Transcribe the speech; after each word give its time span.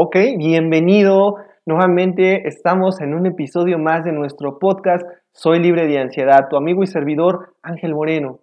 Ok, 0.00 0.14
bienvenido. 0.36 1.38
Nuevamente 1.66 2.46
estamos 2.46 3.00
en 3.00 3.14
un 3.14 3.26
episodio 3.26 3.80
más 3.80 4.04
de 4.04 4.12
nuestro 4.12 4.60
podcast 4.60 5.04
Soy 5.32 5.58
libre 5.58 5.88
de 5.88 5.98
ansiedad, 5.98 6.46
tu 6.48 6.56
amigo 6.56 6.84
y 6.84 6.86
servidor 6.86 7.56
Ángel 7.62 7.96
Moreno. 7.96 8.38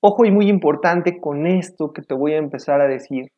Ojo 0.00 0.24
y 0.24 0.32
muy 0.32 0.48
importante 0.48 1.20
con 1.20 1.46
esto 1.46 1.92
que 1.92 2.02
te 2.02 2.14
voy 2.14 2.32
a 2.32 2.38
empezar 2.38 2.80
a 2.80 2.88
decir. 2.88 3.30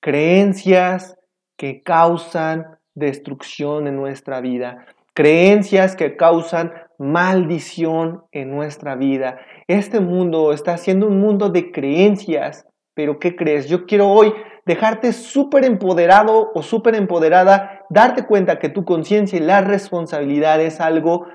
Creencias 0.00 1.18
que 1.58 1.82
causan 1.82 2.78
destrucción 2.94 3.86
en 3.86 3.96
nuestra 3.96 4.40
vida. 4.40 4.86
Creencias 5.12 5.94
que 5.94 6.16
causan 6.16 6.72
maldición 6.98 8.22
en 8.32 8.50
nuestra 8.50 8.96
vida. 8.96 9.40
Este 9.68 10.00
mundo 10.00 10.54
está 10.54 10.78
siendo 10.78 11.06
un 11.06 11.20
mundo 11.20 11.50
de 11.50 11.70
creencias. 11.70 12.66
Pero 12.94 13.18
¿qué 13.18 13.36
crees? 13.36 13.68
Yo 13.68 13.84
quiero 13.84 14.08
hoy 14.08 14.32
dejarte 14.66 15.12
súper 15.12 15.64
empoderado 15.64 16.50
o 16.52 16.62
súper 16.62 16.96
empoderada, 16.96 17.86
darte 17.88 18.26
cuenta 18.26 18.58
que 18.58 18.68
tu 18.68 18.84
conciencia 18.84 19.38
y 19.38 19.42
la 19.42 19.60
responsabilidad 19.60 20.60
es 20.60 20.80
algo 20.80 21.26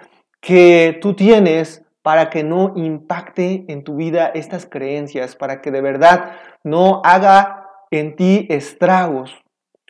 que 0.42 1.00
tú 1.02 1.16
tienes 1.16 1.84
para 2.04 2.30
que 2.30 2.44
no 2.44 2.74
impacte 2.76 3.66
en 3.70 3.84
tu 3.84 3.96
vida 3.96 4.32
estas 4.34 4.66
creencias, 4.66 5.36
para 5.36 5.62
que 5.62 5.72
de 5.72 5.82
verdad 5.82 6.34
no 6.64 7.02
haga 7.06 7.68
en 7.90 8.16
ti 8.16 8.48
estragos. 8.50 9.40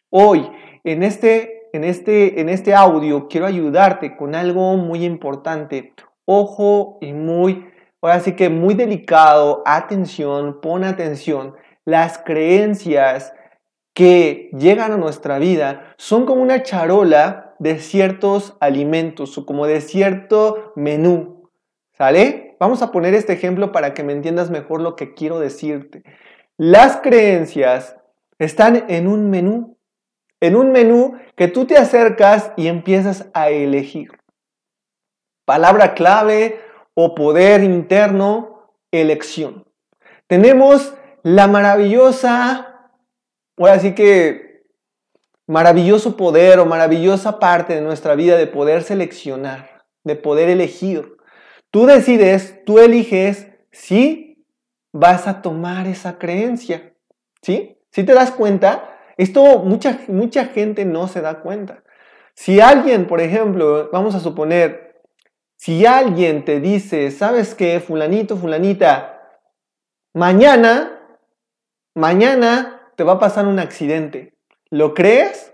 Hoy, 0.10 0.50
en 0.84 1.04
este, 1.04 1.70
en 1.74 1.84
este, 1.84 2.42
en 2.42 2.50
este 2.50 2.76
audio, 2.76 3.28
quiero 3.28 3.48
ayudarte 3.48 4.18
con 4.18 4.36
algo 4.36 4.76
muy 4.76 5.04
importante. 5.06 5.94
Ojo 6.26 6.98
y 7.02 7.14
muy, 7.14 7.66
ahora 8.02 8.20
sí 8.20 8.34
que 8.34 8.50
muy 8.50 8.76
delicado, 8.76 9.64
atención, 9.66 10.60
pon 10.62 10.84
atención 10.84 11.56
las 11.86 12.18
creencias 12.20 13.34
que 13.94 14.50
llegan 14.58 14.92
a 14.92 14.98
nuestra 14.98 15.40
vida 15.40 15.94
son 15.98 16.26
como 16.26 16.42
una 16.42 16.64
charola 16.64 17.56
de 17.60 17.80
ciertos 17.80 18.56
alimentos 18.60 19.38
o 19.38 19.46
como 19.46 19.68
de 19.68 19.82
cierto 19.82 20.74
menú. 20.76 21.50
¿Sale? 21.98 22.56
Vamos 22.60 22.82
a 22.82 22.92
poner 22.92 23.14
este 23.14 23.34
ejemplo 23.34 23.72
para 23.72 23.94
que 23.94 24.04
me 24.04 24.14
entiendas 24.14 24.50
mejor 24.50 24.82
lo 24.82 24.96
que 24.96 25.14
quiero 25.14 25.40
decirte. 25.40 26.04
Las 26.58 26.98
creencias 26.98 27.98
están 28.40 28.86
en 28.88 29.08
un 29.08 29.30
menú, 29.30 29.78
en 30.40 30.56
un 30.56 30.72
menú 30.72 31.16
que 31.36 31.48
tú 31.48 31.66
te 31.66 31.78
acercas 31.78 32.52
y 32.58 32.68
empiezas 32.68 33.30
a 33.34 33.50
elegir. 33.50 34.12
Palabra 35.46 35.94
clave 35.94 36.60
o 36.94 37.14
poder 37.14 37.64
interno, 37.64 38.74
elección. 38.92 39.66
Tenemos 40.28 40.94
la 41.24 41.48
maravillosa, 41.48 42.71
ahora 43.58 43.80
sí 43.80 43.94
que 43.94 44.64
maravilloso 45.48 46.16
poder 46.16 46.60
o 46.60 46.66
maravillosa 46.66 47.40
parte 47.40 47.76
de 47.76 47.82
nuestra 47.82 48.16
vida 48.16 48.38
de 48.38 48.48
poder 48.48 48.84
seleccionar, 48.84 49.84
de 50.04 50.16
poder 50.16 50.50
elegir. 50.50 51.18
Tú 51.72 51.86
decides, 51.86 52.64
tú 52.66 52.80
eliges 52.80 53.48
si 53.72 54.46
vas 54.94 55.28
a 55.28 55.42
tomar 55.42 55.88
esa 55.88 56.18
creencia. 56.18 56.94
¿Sí? 57.42 57.78
Si 57.92 58.04
te 58.04 58.14
das 58.14 58.32
cuenta, 58.32 58.98
esto 59.18 59.60
mucha, 59.60 60.00
mucha 60.08 60.46
gente 60.46 60.86
no 60.86 61.08
se 61.08 61.22
da 61.22 61.42
cuenta. 61.42 61.84
Si 62.34 62.62
alguien, 62.62 63.08
por 63.08 63.20
ejemplo, 63.20 63.90
vamos 63.92 64.16
a 64.16 64.20
suponer, 64.20 65.02
si 65.58 65.86
alguien 65.86 66.46
te 66.46 66.60
dice, 66.60 67.12
¿sabes 67.12 67.56
qué? 67.56 67.80
Fulanito, 67.80 68.38
fulanita, 68.38 69.20
mañana 70.14 70.98
mañana 71.94 72.81
te 72.96 73.04
va 73.04 73.14
a 73.14 73.20
pasar 73.20 73.48
un 73.48 73.60
accidente. 73.60 74.34
¿Lo 74.70 74.94
crees 74.94 75.54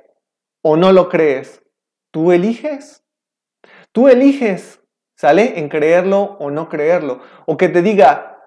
o 0.61 0.77
no 0.77 0.91
lo 0.91 1.09
crees? 1.09 1.63
Tú 2.11 2.31
eliges. 2.31 3.03
Tú 3.91 4.07
eliges, 4.07 4.81
¿sale? 5.15 5.59
En 5.59 5.69
creerlo 5.69 6.37
o 6.39 6.51
no 6.51 6.69
creerlo. 6.69 7.21
O 7.45 7.57
que 7.57 7.69
te 7.69 7.81
diga, 7.81 8.37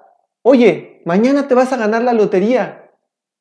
oye, 0.42 1.02
mañana 1.04 1.48
te 1.48 1.54
vas 1.54 1.72
a 1.72 1.76
ganar 1.76 2.02
la 2.02 2.12
lotería. 2.12 2.90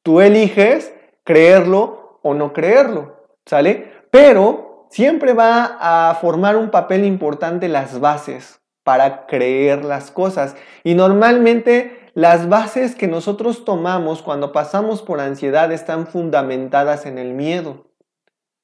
Tú 0.03 0.21
eliges 0.21 0.93
creerlo 1.23 2.19
o 2.23 2.33
no 2.33 2.53
creerlo, 2.53 3.27
¿sale? 3.45 3.91
Pero 4.11 4.87
siempre 4.89 5.33
va 5.33 5.77
a 5.79 6.15
formar 6.15 6.57
un 6.57 6.71
papel 6.71 7.05
importante 7.05 7.67
las 7.67 7.99
bases 7.99 8.61
para 8.83 9.27
creer 9.27 9.85
las 9.85 10.09
cosas. 10.09 10.55
Y 10.83 10.95
normalmente 10.95 11.98
las 12.13 12.49
bases 12.49 12.95
que 12.95 13.07
nosotros 13.07 13.65
tomamos 13.65 14.21
cuando 14.21 14.51
pasamos 14.51 15.01
por 15.01 15.19
ansiedad 15.19 15.71
están 15.71 16.07
fundamentadas 16.07 17.05
en 17.05 17.17
el 17.17 17.33
miedo. 17.33 17.91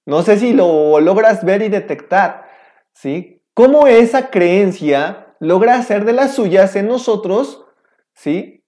No 0.06 0.22
sé 0.22 0.38
si 0.38 0.54
lo 0.54 1.00
logras 1.00 1.44
ver 1.44 1.62
y 1.62 1.70
detectar, 1.70 2.48
¿sí? 2.94 3.44
Cómo 3.54 3.88
esa 3.88 4.30
creencia 4.30 5.36
logra 5.40 5.76
hacer 5.76 6.06
de 6.06 6.14
las 6.14 6.36
suyas 6.36 6.76
en 6.76 6.88
nosotros, 6.88 7.66
¿sí? 8.14 8.64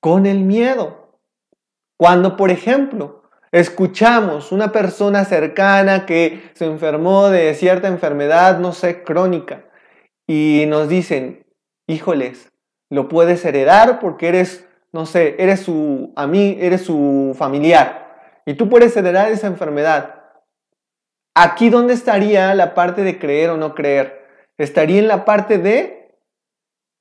Con 0.00 0.26
el 0.26 0.40
miedo. 0.40 1.20
Cuando, 1.96 2.36
por 2.36 2.50
ejemplo, 2.50 3.22
escuchamos 3.52 4.52
una 4.52 4.72
persona 4.72 5.24
cercana 5.24 6.04
que 6.04 6.50
se 6.54 6.66
enfermó 6.66 7.28
de 7.28 7.54
cierta 7.54 7.88
enfermedad, 7.88 8.58
no 8.58 8.72
sé, 8.72 9.02
crónica, 9.02 9.64
y 10.26 10.64
nos 10.68 10.88
dicen, 10.88 11.46
híjoles, 11.86 12.52
lo 12.90 13.08
puedes 13.08 13.44
heredar 13.44 14.00
porque 14.00 14.28
eres, 14.28 14.66
no 14.92 15.06
sé, 15.06 15.36
eres 15.38 15.60
su, 15.60 16.12
a 16.16 16.26
mí, 16.26 16.56
eres 16.60 16.82
su 16.82 17.34
familiar 17.36 18.06
y 18.46 18.54
tú 18.54 18.68
puedes 18.68 18.96
heredar 18.96 19.30
esa 19.30 19.48
enfermedad. 19.48 20.14
Aquí 21.34 21.68
dónde 21.68 21.94
estaría 21.94 22.54
la 22.54 22.74
parte 22.74 23.02
de 23.02 23.18
creer 23.18 23.50
o 23.50 23.56
no 23.56 23.74
creer? 23.74 24.24
Estaría 24.56 24.98
en 24.98 25.08
la 25.08 25.24
parte 25.24 25.58
de 25.58 26.16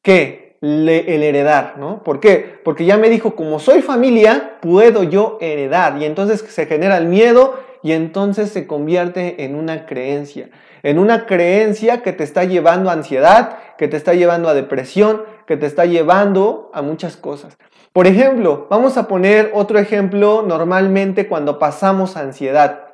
¿qué? 0.03 0.46
el 0.62 0.90
heredar, 1.23 1.75
¿no? 1.78 2.03
¿Por 2.03 2.19
qué? 2.19 2.59
Porque 2.63 2.85
ya 2.85 2.97
me 2.97 3.09
dijo, 3.09 3.35
como 3.35 3.59
soy 3.59 3.81
familia, 3.81 4.57
puedo 4.62 5.03
yo 5.03 5.38
heredar. 5.40 5.97
Y 6.02 6.06
entonces 6.06 6.41
se 6.41 6.66
genera 6.66 6.97
el 6.97 7.06
miedo 7.06 7.59
y 7.84 7.91
entonces 7.91 8.50
se 8.50 8.66
convierte 8.66 9.44
en 9.44 9.56
una 9.56 9.85
creencia. 9.85 10.50
En 10.81 10.97
una 10.97 11.25
creencia 11.25 12.02
que 12.02 12.13
te 12.13 12.23
está 12.23 12.44
llevando 12.46 12.90
a 12.90 12.94
ansiedad, 12.94 13.59
que 13.78 13.88
te 13.88 13.97
está 13.97 14.13
llevando 14.13 14.50
a 14.50 14.53
depresión, 14.53 15.23
que 15.46 15.58
te 15.58 15.66
está 15.66 15.86
llevando 15.86 16.72
a 16.74 16.82
muchas 16.82 17.18
cosas. 17.18 17.58
Por 17.94 18.08
ejemplo, 18.08 18.68
vamos 18.70 18.98
a 18.98 19.08
poner 19.08 19.52
otro 19.54 19.80
ejemplo 19.80 20.44
normalmente 20.46 21.28
cuando 21.28 21.60
pasamos 21.60 22.18
ansiedad. 22.18 22.88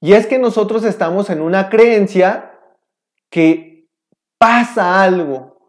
Y 0.00 0.14
es 0.14 0.26
que 0.26 0.38
nosotros 0.38 0.84
estamos 0.84 1.30
en 1.30 1.40
una 1.40 1.68
creencia 1.68 2.52
que 3.30 3.88
pasa 4.38 5.02
algo. 5.02 5.68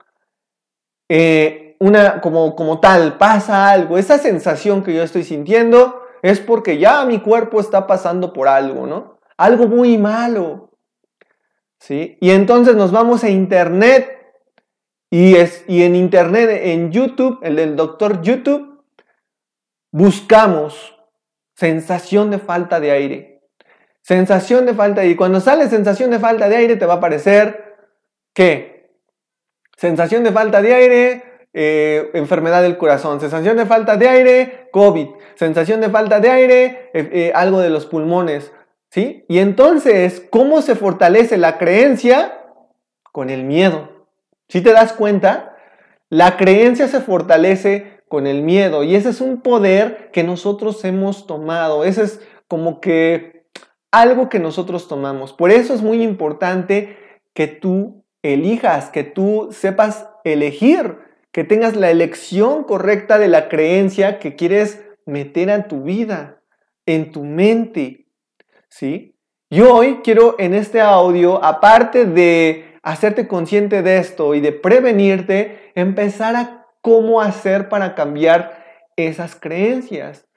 Eh, 1.09 1.76
una, 1.80 2.22
como, 2.22 2.56
como 2.56 2.80
tal, 2.80 3.18
pasa 3.18 3.70
algo. 3.70 3.97
Esa 3.97 4.18
sensación 4.18 4.84
que 4.84 4.94
yo 4.94 5.03
estoy 5.03 5.24
sintiendo 5.24 6.02
es 6.22 6.40
porque 6.40 6.78
ya 6.78 7.06
mi 7.06 7.20
cuerpo 7.20 7.59
está 7.59 7.86
pasando 7.86 8.34
por 8.34 8.47
algo, 8.47 8.88
¿no? 8.88 9.20
Algo 9.38 9.68
muy 9.68 9.97
malo. 9.97 10.72
¿Sí? 11.80 12.18
Y 12.20 12.32
entonces 12.32 12.76
nos 12.76 12.92
vamos 12.92 13.24
a 13.24 13.30
internet 13.30 14.15
y, 15.09 15.35
es, 15.35 15.63
y 15.67 15.83
en 15.83 15.95
internet, 15.95 16.49
en 16.63 16.91
YouTube, 16.91 17.39
el 17.43 17.55
del 17.55 17.75
doctor 17.75 18.21
YouTube, 18.21 18.83
buscamos 19.91 20.95
sensación 21.55 22.31
de 22.31 22.39
falta 22.39 22.79
de 22.79 22.91
aire. 22.91 23.41
Sensación 24.01 24.66
de 24.66 24.73
falta 24.73 25.01
de 25.01 25.07
aire. 25.07 25.17
Cuando 25.17 25.39
sale 25.39 25.67
sensación 25.69 26.11
de 26.11 26.19
falta 26.19 26.49
de 26.49 26.55
aire, 26.57 26.75
te 26.75 26.85
va 26.85 26.95
a 26.95 26.97
aparecer 26.97 27.66
¿qué? 28.35 28.91
Sensación 29.77 30.23
de 30.23 30.31
falta 30.31 30.61
de 30.61 30.73
aire, 30.73 31.23
eh, 31.53 32.11
enfermedad 32.13 32.61
del 32.61 32.77
corazón. 32.77 33.19
Sensación 33.19 33.57
de 33.57 33.66
falta 33.66 33.97
de 33.97 34.07
aire, 34.07 34.69
COVID. 34.72 35.07
Sensación 35.35 35.81
de 35.81 35.89
falta 35.89 36.19
de 36.19 36.29
aire, 36.29 36.91
eh, 36.93 37.09
eh, 37.11 37.31
algo 37.33 37.61
de 37.61 37.69
los 37.69 37.87
pulmones. 37.87 38.51
¿Sí? 38.91 39.25
Y 39.28 39.40
entonces, 39.40 40.25
¿cómo 40.29 40.61
se 40.61 40.75
fortalece 40.75 41.37
la 41.37 41.58
creencia? 41.58 42.41
Con 43.11 43.29
el 43.29 43.43
miedo. 43.43 43.95
Si 44.47 44.62
te 44.62 44.72
das 44.72 44.94
cuenta, 44.94 45.56
la 46.09 46.38
creencia 46.38 46.88
se 46.88 47.02
fortalece 47.02 48.02
con 48.08 48.28
el 48.28 48.44
miedo 48.44 48.84
y 48.84 48.96
ese 48.96 49.09
es 49.09 49.22
un 49.22 49.42
poder 49.42 50.12
que 50.12 50.24
nosotros 50.24 50.84
hemos 50.86 51.28
tomado. 51.28 51.84
Ese 51.84 52.03
es 52.03 52.22
como 52.47 52.80
que 52.80 53.47
algo 53.92 54.30
que 54.30 54.40
nosotros 54.40 54.88
tomamos. 54.88 55.34
Por 55.34 55.52
eso 55.52 55.74
es 55.74 55.82
muy 55.82 56.03
importante 56.03 56.97
que 57.34 57.47
tú 57.47 58.06
elijas, 58.22 58.90
que 58.90 59.03
tú 59.03 59.50
sepas 59.52 60.08
elegir, 60.24 60.97
que 61.32 61.44
tengas 61.44 61.76
la 61.76 61.92
elección 61.92 62.64
correcta 62.64 63.18
de 63.18 63.28
la 63.28 63.50
creencia 63.50 64.20
que 64.20 64.36
quieres 64.36 64.84
meter 65.06 65.50
en 65.50 65.68
tu 65.68 65.84
vida, 65.84 66.42
en 66.86 67.12
tu 67.12 67.24
mente. 67.24 68.08
¿Sí? 68.70 69.16
Y 69.50 69.62
hoy 69.62 70.02
quiero 70.03 70.36
en 70.40 70.53
este 70.53 70.82
audio, 70.82 71.44
aparte 71.44 72.06
de 72.06 72.65
hacerte 72.85 73.28
consciente 73.28 73.82
de 73.82 73.97
esto 73.97 74.35
y 74.35 74.41
de 74.41 74.52
prevenirte, 74.52 75.72
empezar 75.73 76.35
a 76.35 76.67
cómo 76.82 77.20
hacer 77.20 77.67
para 77.67 77.96
cambiar 77.96 78.64
esas 78.96 79.35
creencias. 79.35 80.28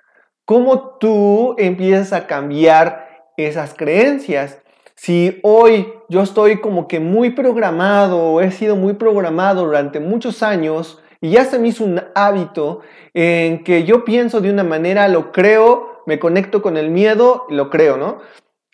Cómo 0.47 0.97
tú 0.99 1.55
empiezas 1.59 2.15
a 2.15 2.27
cambiar 2.27 3.07
esas 3.37 3.75
creencias. 3.75 4.63
Si 4.95 5.39
hoy 5.43 5.93
yo 6.09 6.23
estoy 6.23 6.61
como 6.63 6.89
que 6.89 7.01
muy 7.01 7.31
programado 7.31 8.41
he 8.41 8.51
sido 8.51 8.77
muy 8.77 8.95
programado 8.95 9.67
durante 9.67 10.01
muchos 10.01 10.43
años 10.43 11.03
y 11.21 11.33
ya 11.33 11.45
se 11.45 11.59
me 11.59 11.69
hizo 11.69 11.85
un 11.85 12.01
hábito 12.15 12.81
en 13.13 13.63
que 13.63 13.85
yo 13.85 14.07
pienso 14.07 14.41
de 14.41 14.51
una 14.51 14.65
manera, 14.65 15.07
lo 15.09 15.33
creo, 15.33 16.03
me 16.07 16.19
conecto 16.19 16.63
con 16.63 16.79
el 16.79 16.89
miedo, 16.91 17.45
lo 17.51 17.69
creo, 17.69 17.99
¿no? 17.99 18.21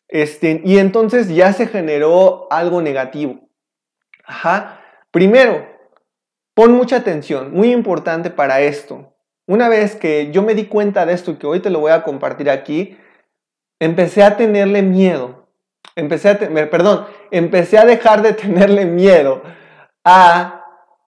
Este, 0.06 0.62
y 0.65 0.79
entonces 0.79 1.35
ya 1.35 1.53
se 1.53 1.67
generó 1.67 2.47
algo 2.50 2.81
negativo. 2.81 3.44
Ajá. 4.26 4.81
Primero, 5.11 5.67
pon 6.55 6.73
mucha 6.73 6.97
atención, 6.97 7.53
muy 7.53 7.73
importante 7.73 8.31
para 8.31 8.61
esto. 8.61 9.15
Una 9.47 9.69
vez 9.69 9.94
que 9.97 10.31
yo 10.32 10.43
me 10.43 10.55
di 10.55 10.67
cuenta 10.67 11.05
de 11.05 11.12
esto 11.12 11.32
y 11.32 11.35
que 11.37 11.47
hoy 11.47 11.61
te 11.61 11.71
lo 11.71 11.81
voy 11.81 11.93
a 11.93 12.03
compartir 12.03 12.49
aquí, 12.50 12.97
empecé 13.79 14.23
a 14.23 14.37
tenerle 14.37 14.82
miedo. 14.82 15.49
Empecé 15.97 16.31
a, 16.31 16.38
perdón, 16.38 17.06
empecé 17.31 17.79
a 17.79 17.85
dejar 17.85 18.23
de 18.23 18.32
tenerle 18.35 18.87
miedo 18.87 19.43
a 20.05 20.65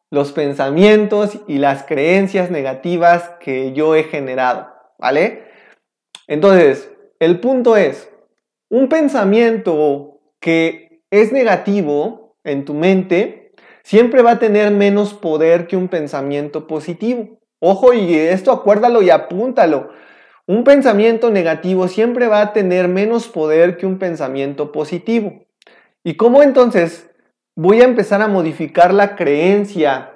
los 0.10 0.32
pensamientos 0.32 1.40
y 1.48 1.58
las 1.58 1.84
creencias 1.84 2.50
negativas 2.50 3.30
que 3.40 3.74
yo 3.74 3.96
he 3.96 4.04
generado, 4.04 4.74
¿vale? 4.98 5.44
Entonces, 6.28 6.90
el 7.20 7.40
punto 7.40 7.76
es, 7.76 8.10
un 8.70 8.90
pensamiento 8.90 10.20
que 10.40 11.02
es 11.10 11.32
negativo 11.32 12.27
en 12.48 12.66
tu 12.66 12.74
mente 12.74 13.52
siempre 13.84 14.22
va 14.22 14.32
a 14.32 14.40
tener 14.40 14.72
menos 14.72 15.14
poder 15.14 15.68
que 15.68 15.78
un 15.78 15.88
pensamiento 15.88 16.68
positivo. 16.68 17.40
Ojo, 17.60 17.94
y 17.94 18.16
esto 18.16 18.52
acuérdalo 18.52 19.02
y 19.02 19.10
apúntalo. 19.10 19.90
Un 20.46 20.64
pensamiento 20.64 21.30
negativo 21.30 21.88
siempre 21.88 22.28
va 22.28 22.42
a 22.42 22.54
tener 22.54 22.88
menos 22.88 23.28
poder 23.28 23.78
que 23.78 23.86
un 23.86 24.00
pensamiento 24.00 24.72
positivo. 24.72 25.46
¿Y 26.04 26.16
cómo 26.16 26.42
entonces 26.42 27.10
voy 27.56 27.82
a 27.82 27.86
empezar 27.86 28.22
a 28.22 28.28
modificar 28.28 28.94
la 28.94 29.16
creencia 29.16 30.14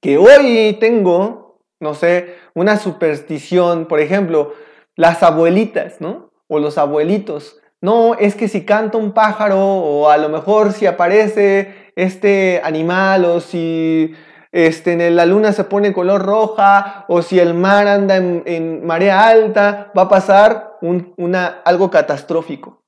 que 0.00 0.18
hoy 0.18 0.76
tengo, 0.80 1.60
no 1.80 1.94
sé, 1.94 2.34
una 2.54 2.76
superstición, 2.76 3.86
por 3.86 4.00
ejemplo, 4.00 4.54
las 4.96 5.22
abuelitas, 5.22 6.00
¿no? 6.00 6.32
O 6.48 6.58
los 6.58 6.78
abuelitos. 6.78 7.60
No, 7.82 8.14
es 8.14 8.34
que 8.34 8.48
si 8.48 8.64
canta 8.64 8.98
un 8.98 9.12
pájaro 9.12 9.58
o 9.60 10.08
a 10.08 10.16
lo 10.16 10.28
mejor 10.28 10.72
si 10.72 10.86
aparece 10.86 11.92
este 11.94 12.60
animal 12.64 13.24
o 13.24 13.40
si 13.40 14.14
este, 14.52 14.92
en 14.92 15.16
la 15.16 15.26
luna 15.26 15.52
se 15.52 15.64
pone 15.64 15.92
color 15.92 16.22
roja 16.22 17.04
o 17.08 17.20
si 17.20 17.38
el 17.38 17.52
mar 17.52 17.86
anda 17.86 18.16
en, 18.16 18.86
marea 18.86 19.28
alta, 19.28 19.92
va 19.96 20.02
a 20.02 20.08
pasar 20.08 20.78
una, 20.80 21.60
algo 21.64 21.90
catastrófico. 21.90 22.82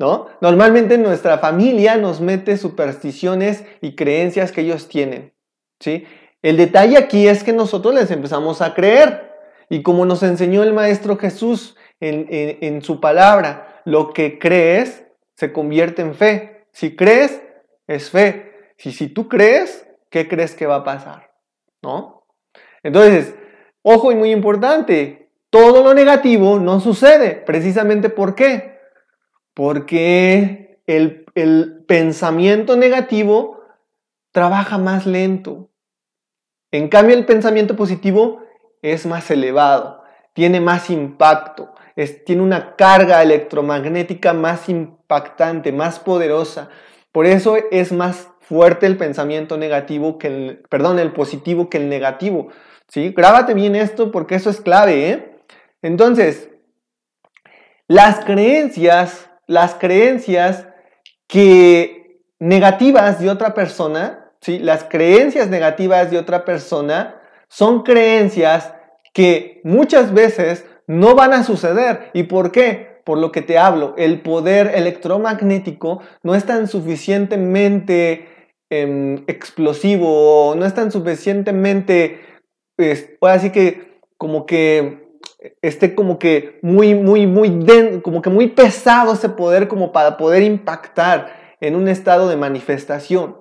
¿No? 0.00 0.26
Normalmente 0.40 0.96
nuestra 0.98 1.38
familia 1.38 1.96
nos 1.96 2.20
mete 2.20 2.56
supersticiones 2.56 3.64
y 3.80 3.96
creencias 3.96 4.52
que 4.52 4.60
ellos 4.60 4.86
tienen. 4.88 5.32
¿sí? 5.80 6.04
El 6.42 6.56
detalle 6.56 6.98
aquí 6.98 7.26
es 7.26 7.42
que 7.42 7.52
nosotros 7.52 7.94
les 7.94 8.10
empezamos 8.10 8.60
a 8.60 8.74
creer. 8.74 9.32
Y 9.70 9.82
como 9.82 10.04
nos 10.04 10.22
enseñó 10.22 10.62
el 10.62 10.72
Maestro 10.72 11.16
Jesús 11.16 11.76
en, 12.00 12.82
su 12.82 13.00
palabra, 13.00 13.82
lo 13.84 14.12
que 14.12 14.38
crees 14.38 15.04
se 15.34 15.52
convierte 15.52 16.02
en 16.02 16.14
fe. 16.14 16.66
Si 16.72 16.96
crees, 16.96 17.42
es 17.86 18.10
fe. 18.10 18.52
Si, 18.76 18.92
si 18.92 19.08
tú 19.08 19.28
crees, 19.28 19.88
¿qué 20.10 20.28
crees 20.28 20.54
que 20.54 20.66
va 20.66 20.76
a 20.76 20.84
pasar? 20.84 21.32
¿No? 21.82 22.26
Entonces, 22.82 23.34
ojo 23.82 24.12
y 24.12 24.14
muy 24.14 24.30
importante, 24.30 25.30
todo 25.50 25.82
lo 25.82 25.94
negativo 25.94 26.58
no 26.58 26.80
sucede. 26.80 27.34
Precisamente 27.34 28.10
¿por 28.10 28.34
qué? 28.34 28.78
Porque 29.54 30.80
el, 30.86 31.26
el 31.34 31.84
pensamiento 31.86 32.76
negativo 32.76 33.60
trabaja 34.32 34.78
más 34.78 35.06
lento. 35.06 35.70
En 36.70 36.88
cambio, 36.88 37.16
el 37.16 37.24
pensamiento 37.24 37.76
positivo 37.76 38.42
es 38.82 39.06
más 39.06 39.30
elevado, 39.30 40.02
tiene 40.34 40.60
más 40.60 40.90
impacto, 40.90 41.74
tiene 42.06 42.42
una 42.42 42.76
carga 42.76 43.22
electromagnética 43.22 44.32
más 44.32 44.68
impactante, 44.68 45.72
más 45.72 45.98
poderosa. 45.98 46.68
Por 47.12 47.26
eso 47.26 47.56
es 47.70 47.92
más 47.92 48.28
fuerte 48.40 48.86
el 48.86 48.96
pensamiento 48.96 49.56
negativo 49.56 50.18
que 50.18 50.26
el, 50.28 50.58
perdón, 50.68 50.98
el 50.98 51.12
positivo 51.12 51.68
que 51.68 51.78
el 51.78 51.88
negativo. 51.88 52.48
¿sí? 52.88 53.12
Grábate 53.16 53.54
bien 53.54 53.76
esto 53.76 54.10
porque 54.10 54.36
eso 54.36 54.50
es 54.50 54.60
clave. 54.60 55.10
¿eh? 55.10 55.36
Entonces, 55.82 56.48
las 57.86 58.24
creencias, 58.24 59.30
las 59.46 59.74
creencias 59.74 60.66
que 61.26 62.20
negativas 62.38 63.20
de 63.20 63.30
otra 63.30 63.54
persona 63.54 64.28
las 64.46 64.84
creencias 64.84 65.48
negativas 65.48 66.10
de 66.10 66.18
otra 66.18 66.44
persona 66.44 67.20
son 67.48 67.82
creencias 67.82 68.72
que 69.12 69.60
muchas 69.64 70.12
veces 70.12 70.64
no 70.88 71.14
van 71.14 71.32
a 71.32 71.44
suceder. 71.44 72.10
¿Y 72.14 72.24
por 72.24 72.50
qué? 72.50 73.00
Por 73.04 73.18
lo 73.18 73.30
que 73.30 73.42
te 73.42 73.58
hablo, 73.58 73.94
el 73.96 74.20
poder 74.20 74.72
electromagnético 74.74 76.02
no 76.24 76.34
es 76.34 76.44
tan 76.44 76.66
suficientemente 76.66 78.28
em, 78.70 79.22
explosivo, 79.28 80.54
no 80.56 80.66
es 80.66 80.74
tan 80.74 80.90
suficientemente, 80.90 82.20
pues, 82.76 83.16
así 83.22 83.50
que 83.50 84.00
como 84.18 84.44
que 84.44 85.08
esté 85.62 85.94
como 85.94 86.18
que 86.18 86.58
muy, 86.62 86.94
muy, 86.94 87.26
muy, 87.26 88.00
como 88.02 88.20
que 88.20 88.30
muy 88.30 88.48
pesado 88.48 89.12
ese 89.12 89.28
poder 89.28 89.68
como 89.68 89.92
para 89.92 90.16
poder 90.16 90.42
impactar 90.42 91.56
en 91.60 91.76
un 91.76 91.88
estado 91.88 92.28
de 92.28 92.36
manifestación. 92.36 93.38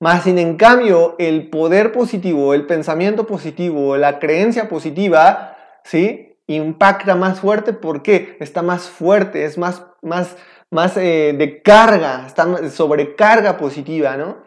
Más 0.00 0.24
sin 0.24 0.38
en 0.38 0.56
cambio, 0.56 1.16
el 1.18 1.50
poder 1.50 1.90
positivo, 1.90 2.54
el 2.54 2.66
pensamiento 2.66 3.26
positivo, 3.26 3.96
la 3.96 4.20
creencia 4.20 4.68
positiva, 4.68 5.56
¿sí? 5.82 6.27
Impacta 6.48 7.14
más 7.14 7.40
fuerte 7.40 7.72
porque 7.72 8.36
está 8.40 8.62
más 8.62 8.88
fuerte, 8.88 9.44
es 9.44 9.56
más, 9.58 9.84
más, 10.02 10.36
más 10.70 10.96
eh, 10.96 11.34
de 11.38 11.62
carga, 11.62 12.24
está 12.26 12.68
sobrecarga 12.70 13.56
positiva, 13.56 14.16
¿no? 14.16 14.38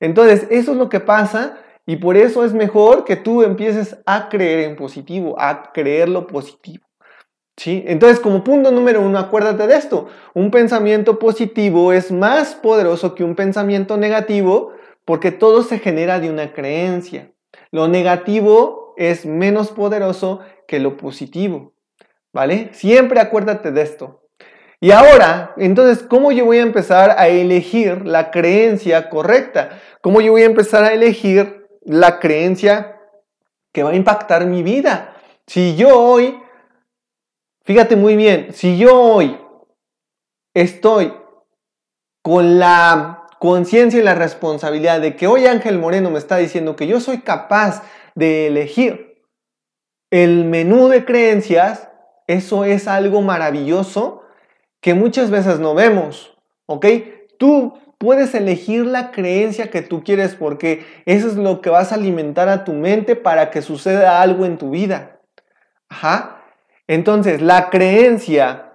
Entonces, 0.00 0.46
eso 0.50 0.72
es 0.72 0.78
lo 0.78 0.88
que 0.88 0.98
pasa 0.98 1.58
y 1.86 1.96
por 1.96 2.16
eso 2.16 2.44
es 2.44 2.54
mejor 2.54 3.04
que 3.04 3.16
tú 3.16 3.42
empieces 3.42 3.98
a 4.06 4.28
creer 4.28 4.60
en 4.60 4.76
positivo, 4.76 5.36
a 5.38 5.72
creer 5.72 6.08
lo 6.08 6.26
positivo. 6.26 6.84
¿Sí? 7.56 7.84
Entonces, 7.86 8.18
como 8.18 8.42
punto 8.42 8.70
número 8.70 9.02
uno, 9.02 9.18
acuérdate 9.18 9.66
de 9.66 9.76
esto. 9.76 10.08
Un 10.32 10.50
pensamiento 10.50 11.18
positivo 11.18 11.92
es 11.92 12.10
más 12.10 12.54
poderoso 12.54 13.14
que 13.14 13.24
un 13.24 13.34
pensamiento 13.34 13.96
negativo 13.98 14.72
porque 15.04 15.32
todo 15.32 15.62
se 15.62 15.78
genera 15.78 16.18
de 16.18 16.30
una 16.30 16.52
creencia. 16.52 17.30
Lo 17.70 17.88
negativo 17.88 18.94
es 18.96 19.26
menos 19.26 19.70
poderoso 19.70 20.40
que 20.72 20.78
lo 20.78 20.96
positivo, 20.96 21.74
¿vale? 22.32 22.70
Siempre 22.72 23.20
acuérdate 23.20 23.72
de 23.72 23.82
esto. 23.82 24.22
Y 24.80 24.90
ahora, 24.90 25.52
entonces, 25.58 26.02
¿cómo 26.02 26.32
yo 26.32 26.46
voy 26.46 26.56
a 26.56 26.62
empezar 26.62 27.14
a 27.18 27.28
elegir 27.28 28.06
la 28.06 28.30
creencia 28.30 29.10
correcta? 29.10 29.78
¿Cómo 30.00 30.22
yo 30.22 30.32
voy 30.32 30.44
a 30.44 30.46
empezar 30.46 30.82
a 30.82 30.94
elegir 30.94 31.68
la 31.82 32.18
creencia 32.20 32.98
que 33.70 33.82
va 33.82 33.90
a 33.90 33.94
impactar 33.94 34.46
mi 34.46 34.62
vida? 34.62 35.14
Si 35.46 35.76
yo 35.76 36.00
hoy, 36.00 36.40
fíjate 37.66 37.94
muy 37.94 38.16
bien, 38.16 38.54
si 38.54 38.78
yo 38.78 38.98
hoy 38.98 39.38
estoy 40.54 41.12
con 42.22 42.58
la 42.58 43.26
conciencia 43.40 44.00
y 44.00 44.02
la 44.02 44.14
responsabilidad 44.14 45.02
de 45.02 45.16
que 45.16 45.26
hoy 45.26 45.44
Ángel 45.44 45.78
Moreno 45.78 46.10
me 46.10 46.18
está 46.18 46.38
diciendo 46.38 46.76
que 46.76 46.86
yo 46.86 46.98
soy 46.98 47.18
capaz 47.18 47.82
de 48.14 48.46
elegir 48.46 49.11
el 50.12 50.44
menú 50.44 50.88
de 50.88 51.06
creencias, 51.06 51.88
eso 52.26 52.66
es 52.66 52.86
algo 52.86 53.22
maravilloso 53.22 54.22
que 54.82 54.92
muchas 54.92 55.30
veces 55.30 55.58
no 55.58 55.74
vemos, 55.74 56.36
¿ok? 56.66 56.86
Tú 57.38 57.78
puedes 57.96 58.34
elegir 58.34 58.84
la 58.84 59.10
creencia 59.10 59.70
que 59.70 59.80
tú 59.80 60.04
quieres 60.04 60.34
porque 60.34 60.84
eso 61.06 61.28
es 61.28 61.36
lo 61.36 61.62
que 61.62 61.70
vas 61.70 61.92
a 61.92 61.94
alimentar 61.94 62.50
a 62.50 62.64
tu 62.64 62.74
mente 62.74 63.16
para 63.16 63.50
que 63.50 63.62
suceda 63.62 64.20
algo 64.20 64.44
en 64.44 64.58
tu 64.58 64.70
vida. 64.70 65.20
Ajá. 65.88 66.42
Entonces, 66.86 67.40
la 67.40 67.70
creencia 67.70 68.72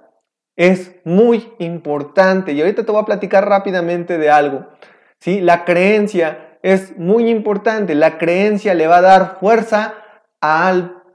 es 0.56 0.96
muy 1.04 1.54
importante. 1.60 2.54
Y 2.54 2.62
ahorita 2.62 2.84
te 2.84 2.92
voy 2.92 3.02
a 3.02 3.06
platicar 3.06 3.48
rápidamente 3.48 4.18
de 4.18 4.32
algo. 4.32 4.66
¿sí? 5.20 5.40
La 5.40 5.66
creencia 5.66 6.58
es 6.64 6.98
muy 6.98 7.30
importante. 7.30 7.94
La 7.94 8.18
creencia 8.18 8.74
le 8.74 8.88
va 8.88 8.98
a 8.98 9.02
dar 9.02 9.38
fuerza 9.40 9.94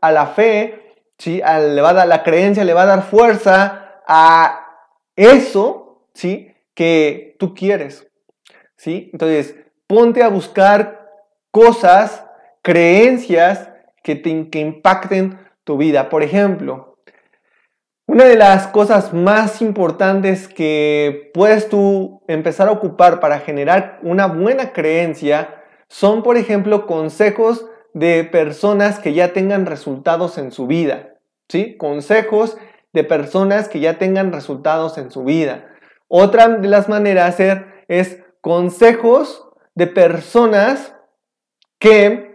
a 0.03 0.13
la 0.13 0.27
fe. 0.27 0.83
¿sí? 1.17 1.37
le 1.37 1.81
va 1.81 1.91
a 1.91 1.95
dar, 1.95 2.09
la 2.09 2.23
creencia 2.23 2.65
le 2.65 2.75
va 2.75 2.83
a 2.83 2.87
dar 2.87 3.05
fuerza 3.05 4.01
a 4.07 4.67
eso 5.17 6.09
¿sí? 6.13 6.53
que 6.75 7.37
tú 7.39 7.55
quieres. 7.55 8.07
¿sí? 8.77 9.09
Entonces, 9.13 9.55
ponte 9.87 10.23
a 10.23 10.29
buscar 10.29 11.09
cosas, 11.51 12.25
creencias 12.63 13.71
que, 14.03 14.17
te, 14.17 14.51
que 14.51 14.59
impacten 14.59 15.39
tu 15.65 15.77
vida. 15.77 16.09
Por 16.09 16.23
ejemplo, 16.23 16.99
Una 18.05 18.25
de 18.25 18.37
las 18.37 18.67
cosas 18.67 19.15
más 19.15 19.63
importantes 19.63 20.49
que 20.49 21.31
puedes 21.33 21.69
tú 21.69 22.21
empezar 22.27 22.69
a 22.69 22.73
ocupar 22.73 23.21
para 23.21 23.39
generar 23.39 24.01
una 24.03 24.27
buena 24.27 24.73
creencia 24.73 25.63
son, 25.89 26.23
por 26.23 26.37
ejemplo, 26.37 26.87
consejos 26.87 27.67
de 27.95 28.25
personas 28.25 28.99
que 28.99 29.13
ya 29.13 29.33
tengan 29.33 29.67
resultados 29.67 30.39
en 30.39 30.53
su 30.53 30.67
vida. 30.67 31.15
¿Sí? 31.49 31.77
Consejos 31.77 32.57
de 32.93 33.05
personas 33.05 33.69
que 33.69 33.81
ya 33.81 33.99
tengan 33.99 34.33
resultados 34.33 34.99
en 34.99 35.11
su 35.11 35.25
vida. 35.25 35.69
Otra 36.09 36.49
de 36.49 36.69
las 36.69 36.89
maneras 36.89 37.39
es 37.89 38.23
consejos 38.41 39.47
de 39.75 39.87
personas 39.87 40.95
que 41.79 42.33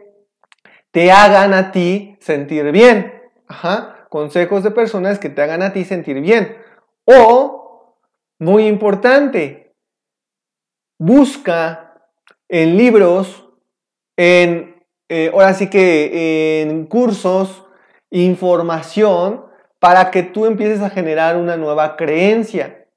te 0.91 1.11
hagan 1.11 1.53
a 1.53 1.71
ti 1.71 2.17
sentir 2.19 2.71
bien. 2.71 3.21
Ajá, 3.47 4.07
consejos 4.09 4.63
de 4.63 4.71
personas 4.71 5.19
que 5.19 5.29
te 5.29 5.41
hagan 5.41 5.61
a 5.61 5.73
ti 5.73 5.85
sentir 5.85 6.21
bien. 6.21 6.57
O, 7.05 7.95
muy 8.39 8.67
importante, 8.67 9.75
busca 10.97 12.01
en 12.49 12.77
libros, 12.77 13.49
en, 14.17 14.76
eh, 15.09 15.31
ahora 15.33 15.53
sí 15.53 15.69
que 15.69 16.61
en 16.61 16.85
cursos, 16.85 17.65
información 18.09 19.45
para 19.79 20.11
que 20.11 20.23
tú 20.23 20.45
empieces 20.45 20.81
a 20.81 20.89
generar 20.89 21.37
una 21.37 21.57
nueva 21.57 21.95
creencia. 21.95 22.87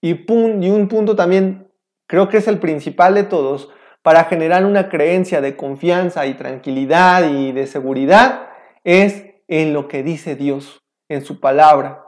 Y, 0.00 0.10
y 0.10 0.70
un 0.70 0.88
punto 0.88 1.16
también, 1.16 1.68
creo 2.06 2.28
que 2.28 2.38
es 2.38 2.48
el 2.48 2.58
principal 2.58 3.14
de 3.14 3.24
todos, 3.24 3.70
para 4.02 4.24
generar 4.24 4.66
una 4.66 4.90
creencia 4.90 5.40
de 5.40 5.56
confianza 5.56 6.26
y 6.26 6.34
tranquilidad 6.34 7.28
y 7.30 7.52
de 7.52 7.66
seguridad, 7.66 8.48
es 8.84 9.24
en 9.48 9.72
lo 9.72 9.88
que 9.88 10.02
dice 10.02 10.36
Dios, 10.36 10.82
en 11.08 11.24
su 11.24 11.40
palabra. 11.40 12.04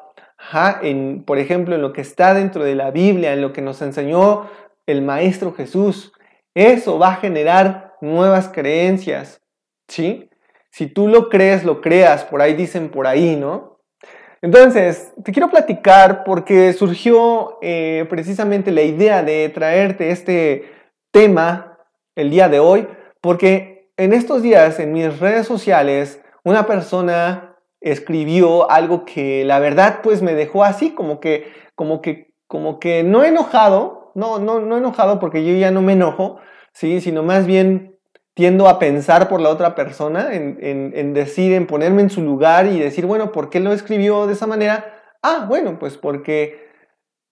en, 0.83 1.25
por 1.25 1.39
ejemplo, 1.39 1.75
en 1.75 1.83
lo 1.83 1.93
que 1.93 2.03
está 2.03 2.35
dentro 2.35 2.65
de 2.65 2.75
la 2.75 2.91
Biblia, 2.91 3.33
en 3.33 3.41
lo 3.41 3.53
que 3.53 3.63
nos 3.63 3.81
enseñó 3.81 4.49
el 4.87 5.03
Maestro 5.03 5.53
Jesús. 5.55 6.13
Eso 6.55 6.99
va 6.99 7.09
a 7.13 7.17
generar 7.17 7.86
nuevas 8.01 8.49
creencias. 8.49 9.41
¿Sí? 9.89 10.29
Si 10.71 10.87
tú 10.87 11.09
lo 11.09 11.29
crees, 11.29 11.65
lo 11.65 11.81
creas, 11.81 12.25
por 12.25 12.43
ahí 12.43 12.55
dicen 12.55 12.91
por 12.91 13.07
ahí, 13.07 13.37
¿no? 13.37 13.79
Entonces, 14.43 15.13
te 15.25 15.33
quiero 15.33 15.51
platicar 15.51 16.23
porque 16.25 16.73
surgió 16.73 17.59
eh, 17.63 18.07
precisamente 18.11 18.71
la 18.71 18.83
idea 18.83 19.23
de 19.23 19.49
traerte 19.49 20.11
este 20.11 20.71
tema 21.11 21.79
el 22.15 22.31
día 22.31 22.49
de 22.49 22.61
hoy, 22.61 22.87
porque 23.21 23.91
en 23.97 24.13
estos 24.13 24.43
días 24.43 24.79
en 24.79 24.93
mis 24.93 25.19
redes 25.19 25.47
sociales 25.47 26.21
una 26.45 26.67
persona 26.67 27.57
escribió 27.81 28.71
algo 28.71 29.05
que 29.05 29.45
la 29.45 29.59
verdad 29.59 30.01
pues 30.03 30.23
me 30.23 30.35
dejó 30.35 30.65
así 30.65 30.91
como 30.91 31.21
que 31.21 31.53
como 31.75 32.03
que 32.03 32.35
como 32.47 32.79
que 32.79 33.03
no 33.03 33.25
enojado, 33.25 34.13
no 34.15 34.39
no 34.39 34.61
no 34.61 34.77
enojado 34.77 35.19
porque 35.19 35.45
yo 35.45 35.55
ya 35.55 35.71
no 35.71 35.83
me 35.83 35.95
enojo, 35.95 36.39
sí, 36.77 37.01
sino 37.01 37.23
más 37.23 37.47
bien 37.47 37.97
tiendo 38.35 38.69
a 38.69 38.79
pensar 38.79 39.31
por 39.31 39.41
la 39.41 39.49
otra 39.49 39.75
persona, 39.75 40.29
en, 40.35 41.15
decir, 41.15 41.55
en 41.55 41.67
ponerme 41.67 42.03
en 42.03 42.11
su 42.11 42.21
lugar 42.21 42.67
y 42.67 42.79
decir, 42.79 43.07
bueno, 43.07 43.33
¿por 43.33 43.49
qué 43.49 43.61
lo 43.61 43.73
escribió 43.73 44.27
de 44.27 44.35
esa 44.35 44.47
manera? 44.47 45.01
Ah, 45.23 45.47
bueno, 45.49 45.79
pues 45.79 45.97
porque 45.97 46.67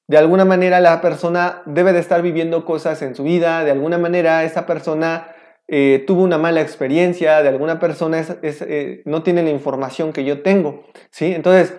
de 0.09 0.17
alguna 0.17 0.47
manera 0.47 0.81
la 0.81 1.03
persona 1.03 1.63
debe 1.67 1.93
de 1.93 1.99
estar 1.99 2.23
viviendo 2.23 2.65
cosas 2.65 3.03
en 3.03 3.15
su 3.15 3.23
vida, 3.23 3.65
de 3.65 3.71
alguna 3.71 3.99
manera 3.99 4.45
esa 4.45 4.65
persona 4.65 5.29
eh, 5.69 6.03
tuvo 6.07 6.23
una 6.23 6.39
mala 6.39 6.63
experiencia, 6.63 7.43
de 7.43 7.51
alguna 7.51 7.79
persona 7.79 8.25
eh, 8.41 9.03
no 9.05 9.23
tiene 9.23 9.43
la 9.43 9.51
información 9.51 10.11
que 10.15 10.25
yo 10.25 10.41
tengo, 10.41 10.87
¿sí? 11.11 11.35
Entonces, 11.35 11.75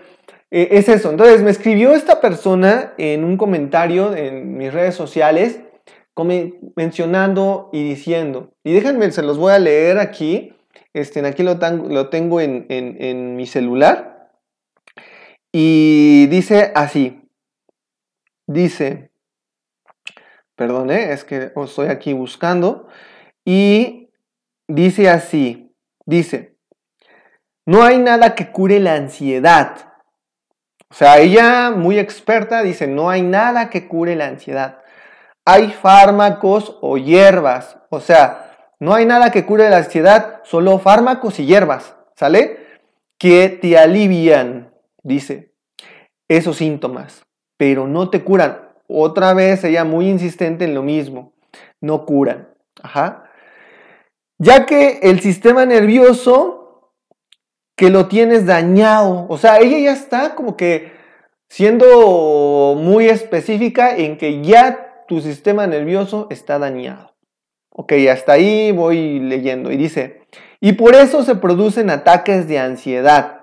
eh, 0.51 0.67
es 0.69 0.87
eso. 0.87 1.09
Entonces, 1.09 1.41
me 1.41 1.49
escribió 1.49 1.93
esta 1.95 2.21
persona 2.21 2.93
en 2.99 3.23
un 3.23 3.37
comentario 3.37 4.15
en 4.15 4.55
mis 4.55 4.71
redes 4.71 4.93
sociales 4.93 5.61
mencionando 6.23 7.69
y 7.73 7.83
diciendo. 7.83 8.53
Y 8.63 8.73
déjenme, 8.73 9.11
se 9.11 9.21
los 9.21 9.37
voy 9.37 9.51
a 9.51 9.59
leer 9.59 9.99
aquí. 9.99 10.53
Este, 10.93 11.25
aquí 11.25 11.43
lo, 11.43 11.55
lo 11.55 12.09
tengo 12.09 12.39
en, 12.39 13.35
mi 13.35 13.45
celular. 13.45 14.31
Y 15.51 16.27
dice 16.27 16.71
así. 16.75 17.21
Dice, 18.47 19.11
perdón, 20.55 20.91
es 20.91 21.25
que 21.25 21.51
estoy 21.55 21.87
aquí 21.87 22.13
buscando. 22.13 22.87
Y 23.43 24.09
dice 24.67 25.09
así. 25.09 25.73
Dice, 26.05 26.55
no 27.65 27.83
hay 27.83 27.97
nada 27.97 28.35
que 28.35 28.51
cure 28.51 28.79
la 28.79 28.95
ansiedad. 28.95 29.91
O 30.89 30.93
sea, 30.93 31.17
ella 31.17 31.71
muy 31.71 31.99
experta 31.99 32.61
dice, 32.61 32.87
no 32.87 33.09
hay 33.09 33.21
nada 33.21 33.69
que 33.69 33.87
cure 33.87 34.15
la 34.15 34.27
ansiedad 34.27 34.84
hay 35.45 35.71
fármacos 35.71 36.77
o 36.81 36.97
hierbas. 36.97 37.77
O 37.89 37.99
sea, 38.01 38.57
no 38.79 38.93
hay 38.93 39.05
nada 39.05 39.31
que 39.31 39.45
cure 39.45 39.69
la 39.69 39.77
ansiedad, 39.77 40.41
solo 40.43 40.79
fármacos 40.79 41.39
y 41.39 41.45
hierbas, 41.45 41.95
¿sale? 42.15 42.59
Que 43.17 43.49
te 43.49 43.77
alivian, 43.77 44.73
dice, 45.03 45.53
esos 46.27 46.57
síntomas, 46.57 47.25
pero 47.57 47.87
no 47.87 48.09
te 48.09 48.23
curan. 48.23 48.69
Otra 48.87 49.33
vez 49.33 49.63
ella 49.63 49.83
muy 49.83 50.09
insistente 50.09 50.65
en 50.65 50.73
lo 50.73 50.83
mismo, 50.83 51.33
no 51.79 52.05
curan. 52.05 52.49
Ajá. 52.81 53.29
Ya 54.37 54.65
que 54.65 54.99
el 55.03 55.21
sistema 55.21 55.65
nervioso 55.65 56.91
que 57.77 57.89
lo 57.89 58.07
tienes 58.07 58.45
dañado, 58.45 59.25
o 59.29 59.37
sea, 59.37 59.59
ella 59.59 59.77
ya 59.79 59.93
está 59.93 60.35
como 60.35 60.57
que 60.57 60.91
siendo 61.49 62.75
muy 62.77 63.07
específica 63.07 63.95
en 63.95 64.17
que 64.17 64.41
ya 64.41 64.84
tu 65.07 65.21
sistema 65.21 65.67
nervioso 65.67 66.27
está 66.29 66.59
dañado. 66.59 67.15
Ok, 67.69 67.93
hasta 68.09 68.33
ahí 68.33 68.71
voy 68.71 69.19
leyendo 69.19 69.71
y 69.71 69.77
dice, 69.77 70.21
y 70.61 70.73
por 70.73 70.95
eso 70.95 71.23
se 71.23 71.35
producen 71.35 71.89
ataques 71.89 72.47
de 72.47 72.59
ansiedad. 72.59 73.41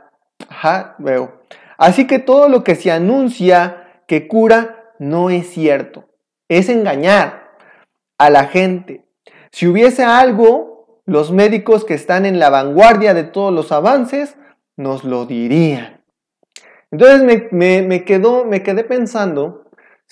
Ajá, 0.48 0.96
veo. 0.98 1.42
Así 1.76 2.06
que 2.06 2.18
todo 2.18 2.48
lo 2.48 2.64
que 2.64 2.74
se 2.74 2.90
anuncia 2.90 4.02
que 4.06 4.28
cura 4.28 4.94
no 4.98 5.30
es 5.30 5.50
cierto. 5.50 6.08
Es 6.48 6.68
engañar 6.68 7.50
a 8.18 8.30
la 8.30 8.46
gente. 8.46 9.04
Si 9.50 9.66
hubiese 9.66 10.04
algo, 10.04 11.02
los 11.04 11.32
médicos 11.32 11.84
que 11.84 11.94
están 11.94 12.24
en 12.24 12.38
la 12.38 12.50
vanguardia 12.50 13.14
de 13.14 13.24
todos 13.24 13.52
los 13.52 13.72
avances 13.72 14.36
nos 14.76 15.04
lo 15.04 15.26
dirían. 15.26 16.02
Entonces 16.90 17.22
me, 17.22 17.48
me, 17.50 17.82
me 17.82 18.62
quedé 18.62 18.84
pensando 18.84 19.61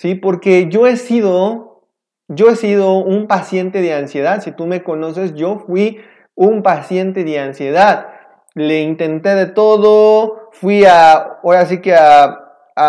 ¿sí? 0.01 0.15
Porque 0.15 0.67
yo 0.69 0.87
he 0.87 0.97
sido, 0.97 1.83
yo 2.27 2.49
he 2.49 2.55
sido 2.55 2.97
un 2.97 3.27
paciente 3.27 3.81
de 3.81 3.93
ansiedad. 3.93 4.41
Si 4.41 4.51
tú 4.51 4.65
me 4.65 4.81
conoces, 4.81 5.35
yo 5.35 5.59
fui 5.59 6.01
un 6.33 6.63
paciente 6.63 7.23
de 7.23 7.37
ansiedad. 7.37 8.07
Le 8.55 8.81
intenté 8.81 9.35
de 9.35 9.45
todo, 9.45 10.49
fui 10.53 10.85
a, 10.85 11.13
ahora 11.43 11.67
sí 11.67 11.81
que 11.81 11.93
a, 11.93 12.37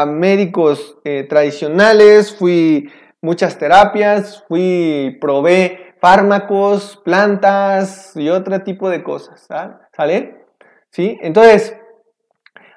médicos 0.07 0.97
eh, 1.05 1.27
tradicionales, 1.29 2.35
fui 2.35 2.91
muchas 3.21 3.59
terapias, 3.59 4.43
fui, 4.49 5.19
probé 5.21 5.95
fármacos, 6.01 6.99
plantas 7.05 8.17
y 8.17 8.31
otro 8.31 8.63
tipo 8.63 8.89
de 8.89 9.03
cosas, 9.03 9.47
¿sale? 9.95 10.47
¿Sí? 10.89 11.19
Entonces, 11.21 11.77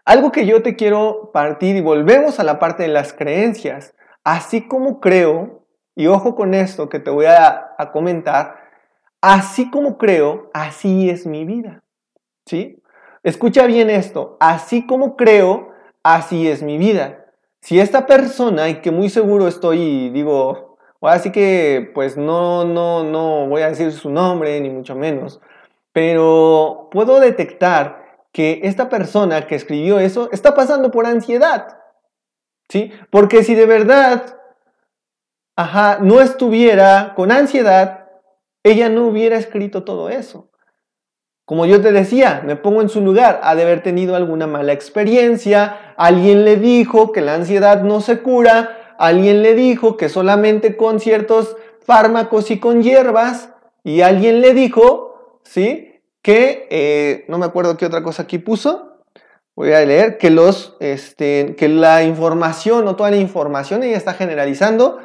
algo 0.04 0.34
que 0.34 0.46
yo 0.46 0.62
te 0.62 0.76
quiero 0.76 1.32
partir 1.32 1.78
y 1.78 1.82
volvemos 1.82 2.42
a 2.42 2.44
la 2.44 2.60
parte 2.60 2.84
de 2.84 2.90
las 2.90 3.14
creencias. 3.14 3.96
Así 4.26 4.68
como 4.68 5.00
creo, 5.00 5.62
y 5.96 6.08
ojo 6.08 6.36
con 6.36 6.56
esto 6.56 6.90
que 6.90 7.00
te 7.00 7.12
voy 7.12 7.28
a, 7.28 7.76
comentar, 7.94 8.56
así 9.22 9.70
como 9.70 10.00
creo, 10.00 10.50
así 10.52 11.12
es 11.12 11.28
mi 11.28 11.46
vida. 11.46 11.84
¿Sí? 12.48 12.82
Escucha 13.22 13.68
bien 13.68 13.92
esto, 13.92 14.36
así 14.40 14.88
como 14.88 15.16
creo, 15.16 15.70
así 16.02 16.48
es 16.48 16.64
mi 16.64 16.80
vida. 16.80 17.28
Si 17.62 17.80
esta 17.80 18.08
persona, 18.08 18.68
y 18.68 18.82
que 18.82 18.90
muy 18.90 19.10
seguro 19.10 19.48
estoy, 19.48 20.10
digo, 20.10 20.78
así 21.02 21.32
que 21.32 21.92
pues 21.94 22.18
no, 22.18 22.66
no, 22.66 23.04
no 23.04 23.48
voy 23.48 23.62
a 23.62 23.70
decir 23.70 23.92
su 23.92 24.10
nombre, 24.10 24.60
ni 24.60 24.72
mucho 24.72 24.96
menos, 24.96 25.40
pero 25.94 26.90
puedo 26.92 27.20
detectar 27.20 28.04
que 28.32 28.62
esta 28.64 28.90
persona 28.90 29.46
que 29.46 29.54
escribió 29.54 30.00
eso 30.00 30.30
está 30.32 30.56
pasando 30.56 30.90
por 30.90 31.06
ansiedad. 31.06 31.78
¿Sí? 32.70 32.92
Porque 33.10 33.44
si 33.44 33.56
de 33.56 33.66
verdad, 33.66 34.38
ajá, 35.56 36.00
no 36.02 36.22
estuviera 36.22 37.14
con 37.16 37.32
ansiedad, 37.32 38.10
ella 38.64 38.90
no 38.90 39.08
hubiera 39.08 39.38
escrito 39.38 39.84
todo 39.84 40.10
eso. 40.10 40.50
Como 41.46 41.68
yo 41.68 41.80
te 41.80 41.92
decía, 41.92 42.42
me 42.44 42.56
pongo 42.56 42.82
en 42.82 42.90
su 42.90 43.02
lugar, 43.02 43.40
ha 43.44 43.54
de 43.54 43.62
haber 43.62 43.84
tenido 43.84 44.16
alguna 44.16 44.48
mala 44.48 44.74
experiencia, 44.74 45.94
alguien 45.96 46.44
le 46.44 46.58
dijo 46.58 47.12
que 47.12 47.22
la 47.22 47.36
ansiedad 47.36 47.84
no 47.84 48.02
se 48.02 48.24
cura, 48.24 48.96
alguien 48.98 49.44
le 49.44 49.54
dijo 49.54 49.96
que 49.96 50.10
solamente 50.10 50.76
con 50.76 51.00
ciertos 51.00 51.56
fármacos 51.82 52.50
y 52.50 52.60
con 52.60 52.82
hierbas, 52.82 53.52
y 53.84 54.02
alguien 54.02 54.42
le 54.42 54.56
dijo, 54.56 55.40
¿sí? 55.44 56.02
Que, 56.24 56.68
eh, 56.72 57.26
no 57.28 57.38
me 57.38 57.46
acuerdo 57.46 57.78
qué 57.78 57.86
otra 57.86 58.02
cosa 58.02 58.24
aquí 58.24 58.40
puso, 58.40 58.95
voy 59.56 59.72
a 59.74 59.86
leer, 59.86 60.18
que, 60.18 60.30
los, 60.30 60.76
este, 60.80 61.56
que 61.56 61.70
la 61.70 62.04
información 62.04 62.88
o 62.88 62.96
toda 62.96 63.12
la 63.12 63.18
información 63.18 63.84
ella 63.84 63.98
está 63.98 64.14
generalizando, 64.14 65.00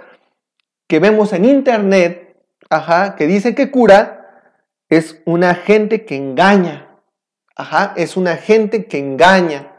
que 0.89 0.99
vemos 0.99 1.33
en 1.33 1.45
internet, 1.45 2.37
ajá, 2.69 3.15
que 3.17 3.27
dice 3.27 3.55
que 3.55 3.71
cura, 3.71 4.45
es 4.89 5.23
una 5.25 5.55
gente 5.55 6.05
que 6.05 6.17
engaña, 6.17 6.99
ajá, 7.55 7.95
es 7.97 8.17
una 8.17 8.37
gente 8.37 8.87
que 8.87 8.99
engaña, 8.99 9.73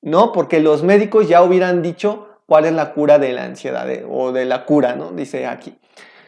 ¿no? 0.00 0.32
Porque 0.32 0.60
los 0.60 0.82
médicos 0.82 1.28
ya 1.28 1.42
hubieran 1.42 1.82
dicho 1.82 2.40
cuál 2.46 2.64
es 2.64 2.72
la 2.72 2.94
cura 2.94 3.18
de 3.18 3.32
la 3.32 3.44
ansiedad 3.44 3.86
o 4.08 4.32
de 4.32 4.46
la 4.46 4.64
cura, 4.64 4.94
¿no? 4.94 5.12
Dice 5.12 5.46
aquí. 5.46 5.78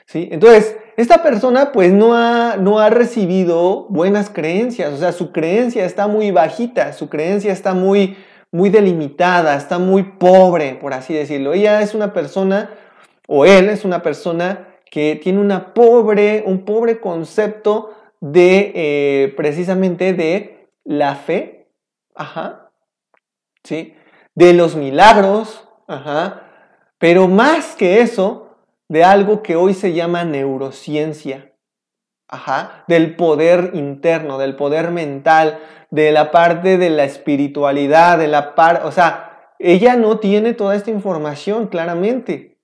¿Sí? 0.06 0.28
Entonces, 0.30 0.76
esta 0.96 1.22
persona 1.22 1.72
pues 1.72 1.92
no 1.92 2.14
ha, 2.14 2.56
no 2.56 2.78
ha 2.78 2.90
recibido 2.90 3.86
buenas 3.88 4.30
creencias, 4.30 4.92
o 4.92 4.96
sea, 4.96 5.12
su 5.12 5.32
creencia 5.32 5.84
está 5.84 6.06
muy 6.06 6.30
bajita, 6.30 6.92
su 6.92 7.08
creencia 7.08 7.52
está 7.52 7.74
muy, 7.74 8.16
muy 8.52 8.70
delimitada, 8.70 9.56
está 9.56 9.78
muy 9.78 10.04
pobre, 10.04 10.76
por 10.76 10.94
así 10.94 11.12
decirlo. 11.12 11.52
Ella 11.52 11.82
es 11.82 11.94
una 11.94 12.12
persona, 12.12 12.70
o 13.26 13.44
él 13.44 13.68
es 13.68 13.84
una 13.84 14.02
persona 14.02 14.68
que 14.90 15.20
tiene 15.22 15.40
una 15.40 15.74
pobre, 15.74 16.44
un 16.46 16.64
pobre 16.64 17.00
concepto 17.00 17.94
de 18.20 18.72
eh, 18.74 19.34
precisamente 19.36 20.12
de 20.12 20.68
la 20.84 21.16
fe, 21.16 21.68
ajá, 22.14 22.70
¿sí? 23.64 23.94
De 24.34 24.52
los 24.52 24.76
milagros, 24.76 25.68
ajá, 25.88 26.42
pero 26.98 27.28
más 27.28 27.74
que 27.74 28.00
eso, 28.00 28.45
de 28.88 29.04
algo 29.04 29.42
que 29.42 29.56
hoy 29.56 29.74
se 29.74 29.92
llama 29.92 30.24
neurociencia. 30.24 31.52
Ajá, 32.28 32.84
del 32.88 33.14
poder 33.14 33.70
interno, 33.74 34.38
del 34.38 34.56
poder 34.56 34.90
mental, 34.90 35.60
de 35.90 36.10
la 36.10 36.32
parte 36.32 36.76
de 36.76 36.90
la 36.90 37.04
espiritualidad, 37.04 38.18
de 38.18 38.26
la 38.26 38.56
parte, 38.56 38.84
o 38.84 38.90
sea, 38.90 39.52
ella 39.58 39.96
no 39.96 40.18
tiene 40.18 40.52
toda 40.52 40.74
esta 40.74 40.90
información 40.90 41.68
claramente. 41.68 42.58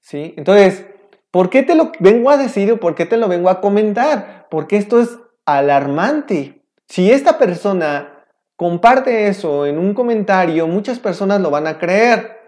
¿Sí? 0.00 0.34
Entonces, 0.36 0.86
¿por 1.30 1.50
qué 1.50 1.62
te 1.62 1.74
lo 1.74 1.92
vengo 1.98 2.30
a 2.30 2.36
decir 2.36 2.72
o 2.72 2.80
por 2.80 2.94
qué 2.94 3.06
te 3.06 3.16
lo 3.16 3.28
vengo 3.28 3.50
a 3.50 3.60
comentar? 3.60 4.46
Porque 4.50 4.76
esto 4.76 5.00
es 5.00 5.18
alarmante. 5.44 6.64
Si 6.86 7.10
esta 7.10 7.38
persona 7.38 8.24
comparte 8.56 9.28
eso 9.28 9.66
en 9.66 9.78
un 9.78 9.94
comentario, 9.94 10.66
muchas 10.66 10.98
personas 10.98 11.40
lo 11.40 11.50
van 11.50 11.66
a 11.66 11.78
creer. 11.78 12.39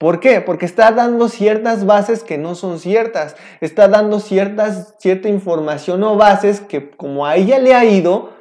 ¿Por 0.00 0.18
qué? 0.18 0.40
Porque 0.40 0.64
está 0.64 0.92
dando 0.92 1.28
ciertas 1.28 1.84
bases 1.84 2.24
que 2.24 2.38
no 2.38 2.54
son 2.54 2.78
ciertas. 2.78 3.36
Está 3.60 3.86
dando 3.86 4.18
ciertas, 4.18 4.94
cierta 4.98 5.28
información 5.28 6.02
o 6.04 6.16
bases 6.16 6.60
que 6.60 6.90
como 6.92 7.26
a 7.26 7.36
ella 7.36 7.58
le 7.58 7.74
ha 7.74 7.84
ido, 7.84 8.32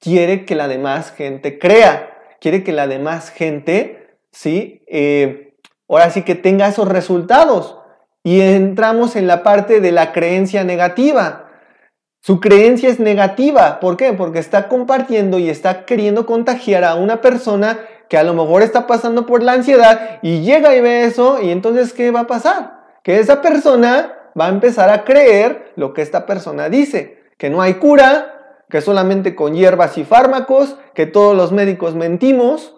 quiere 0.00 0.44
que 0.44 0.54
la 0.54 0.68
demás 0.68 1.12
gente 1.12 1.58
crea. 1.58 2.14
Quiere 2.42 2.62
que 2.62 2.72
la 2.72 2.86
demás 2.86 3.30
gente, 3.30 4.18
¿sí? 4.32 4.84
Eh, 4.86 5.54
ahora 5.88 6.10
sí 6.10 6.24
que 6.24 6.34
tenga 6.34 6.68
esos 6.68 6.86
resultados. 6.86 7.78
Y 8.22 8.42
entramos 8.42 9.16
en 9.16 9.26
la 9.26 9.42
parte 9.42 9.80
de 9.80 9.92
la 9.92 10.12
creencia 10.12 10.62
negativa. 10.62 11.50
Su 12.20 12.38
creencia 12.38 12.90
es 12.90 13.00
negativa. 13.00 13.80
¿Por 13.80 13.96
qué? 13.96 14.12
Porque 14.12 14.40
está 14.40 14.68
compartiendo 14.68 15.38
y 15.38 15.48
está 15.48 15.86
queriendo 15.86 16.26
contagiar 16.26 16.84
a 16.84 16.96
una 16.96 17.22
persona 17.22 17.78
que 18.08 18.16
a 18.16 18.24
lo 18.24 18.34
mejor 18.34 18.62
está 18.62 18.86
pasando 18.86 19.26
por 19.26 19.42
la 19.42 19.52
ansiedad 19.52 20.18
y 20.22 20.40
llega 20.40 20.74
y 20.74 20.80
ve 20.80 21.04
eso 21.04 21.40
y 21.42 21.50
entonces 21.50 21.92
¿qué 21.92 22.10
va 22.10 22.20
a 22.20 22.26
pasar? 22.26 22.84
Que 23.02 23.18
esa 23.18 23.42
persona 23.42 24.14
va 24.38 24.46
a 24.46 24.50
empezar 24.50 24.90
a 24.90 25.04
creer 25.04 25.72
lo 25.76 25.92
que 25.92 26.02
esta 26.02 26.26
persona 26.26 26.68
dice, 26.68 27.22
que 27.38 27.50
no 27.50 27.60
hay 27.60 27.74
cura, 27.74 28.64
que 28.70 28.80
solamente 28.80 29.34
con 29.34 29.54
hierbas 29.54 29.96
y 29.98 30.04
fármacos, 30.04 30.76
que 30.94 31.06
todos 31.06 31.36
los 31.36 31.52
médicos 31.52 31.94
mentimos, 31.94 32.76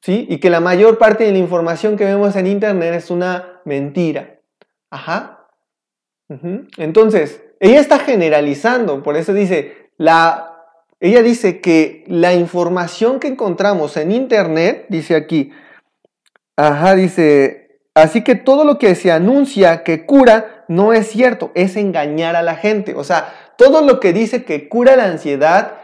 ¿sí? 0.00 0.26
Y 0.28 0.38
que 0.38 0.50
la 0.50 0.60
mayor 0.60 0.98
parte 0.98 1.24
de 1.24 1.32
la 1.32 1.38
información 1.38 1.96
que 1.96 2.04
vemos 2.04 2.36
en 2.36 2.46
internet 2.46 2.94
es 2.94 3.10
una 3.10 3.60
mentira. 3.64 4.40
Ajá. 4.90 5.48
Entonces, 6.76 7.42
ella 7.58 7.80
está 7.80 7.98
generalizando, 7.98 9.02
por 9.02 9.16
eso 9.16 9.32
dice, 9.32 9.90
la 9.96 10.49
ella 11.00 11.22
dice 11.22 11.60
que 11.62 12.04
la 12.06 12.34
información 12.34 13.20
que 13.20 13.28
encontramos 13.28 13.96
en 13.96 14.12
Internet, 14.12 14.84
dice 14.90 15.16
aquí, 15.16 15.50
ajá, 16.56 16.94
dice, 16.94 17.80
así 17.94 18.22
que 18.22 18.34
todo 18.34 18.64
lo 18.64 18.78
que 18.78 18.94
se 18.94 19.10
anuncia 19.10 19.82
que 19.82 20.04
cura 20.04 20.66
no 20.68 20.92
es 20.92 21.08
cierto, 21.08 21.52
es 21.54 21.76
engañar 21.76 22.36
a 22.36 22.42
la 22.42 22.54
gente. 22.54 22.94
O 22.94 23.02
sea, 23.02 23.54
todo 23.56 23.80
lo 23.80 23.98
que 23.98 24.12
dice 24.12 24.44
que 24.44 24.68
cura 24.68 24.94
la 24.94 25.06
ansiedad, 25.06 25.78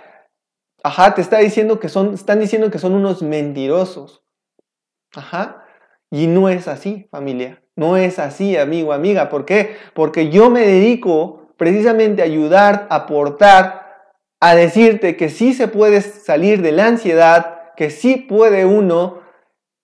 ajá, 0.83 1.15
te 1.15 1.23
está 1.23 1.39
diciendo 1.39 1.81
que 1.81 1.89
son, 1.89 2.13
están 2.13 2.39
diciendo 2.39 2.71
que 2.71 2.79
son 2.79 2.93
unos 2.93 3.23
mentirosos. 3.23 4.23
Ajá. 5.15 5.65
Y 6.11 6.27
no 6.27 6.51
es 6.51 6.69
así, 6.69 7.09
familia. 7.11 7.63
No 7.75 7.97
es 7.97 8.19
así, 8.19 8.57
amigo, 8.57 8.93
amiga. 8.93 9.31
¿Por 9.31 9.47
qué? 9.47 9.77
Porque 9.95 10.29
yo 10.29 10.51
me 10.51 10.61
dedico 10.61 11.49
precisamente 11.57 12.21
a 12.21 12.27
ayudar, 12.27 12.87
a 12.91 12.97
aportar 12.97 13.86
a 14.41 14.55
decirte 14.55 15.17
que 15.17 15.29
sí 15.29 15.55
se 15.55 15.69
puede 15.69 16.01
salir 16.01 16.63
de 16.63 16.73
la 16.73 16.87
ansiedad, 16.87 17.73
que 17.77 17.91
sí 17.91 18.17
puede 18.17 18.65
uno 18.65 19.21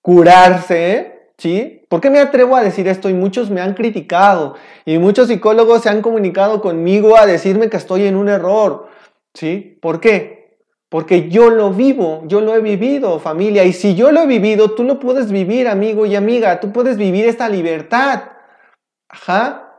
curarse, 0.02 1.32
¿sí? 1.38 1.84
¿Por 1.88 2.00
qué 2.00 2.10
me 2.10 2.18
atrevo 2.18 2.56
a 2.56 2.62
decir 2.62 2.88
esto? 2.88 3.08
Y 3.08 3.14
muchos 3.14 3.50
me 3.50 3.60
han 3.60 3.74
criticado 3.74 4.54
y 4.84 4.98
muchos 4.98 5.28
psicólogos 5.28 5.82
se 5.82 5.88
han 5.88 6.02
comunicado 6.02 6.60
conmigo 6.60 7.16
a 7.16 7.26
decirme 7.26 7.68
que 7.68 7.76
estoy 7.76 8.06
en 8.06 8.16
un 8.16 8.28
error, 8.28 8.88
¿sí? 9.34 9.78
¿Por 9.80 10.00
qué? 10.00 10.58
Porque 10.88 11.30
yo 11.30 11.48
lo 11.48 11.70
vivo, 11.70 12.22
yo 12.26 12.42
lo 12.42 12.54
he 12.54 12.60
vivido, 12.60 13.18
familia, 13.18 13.64
y 13.64 13.72
si 13.72 13.94
yo 13.94 14.12
lo 14.12 14.22
he 14.22 14.26
vivido, 14.26 14.72
tú 14.72 14.84
lo 14.84 14.98
puedes 14.98 15.32
vivir, 15.32 15.68
amigo 15.68 16.04
y 16.04 16.16
amiga, 16.16 16.60
tú 16.60 16.70
puedes 16.70 16.98
vivir 16.98 17.24
esta 17.24 17.48
libertad. 17.48 18.24
Ajá, 19.08 19.78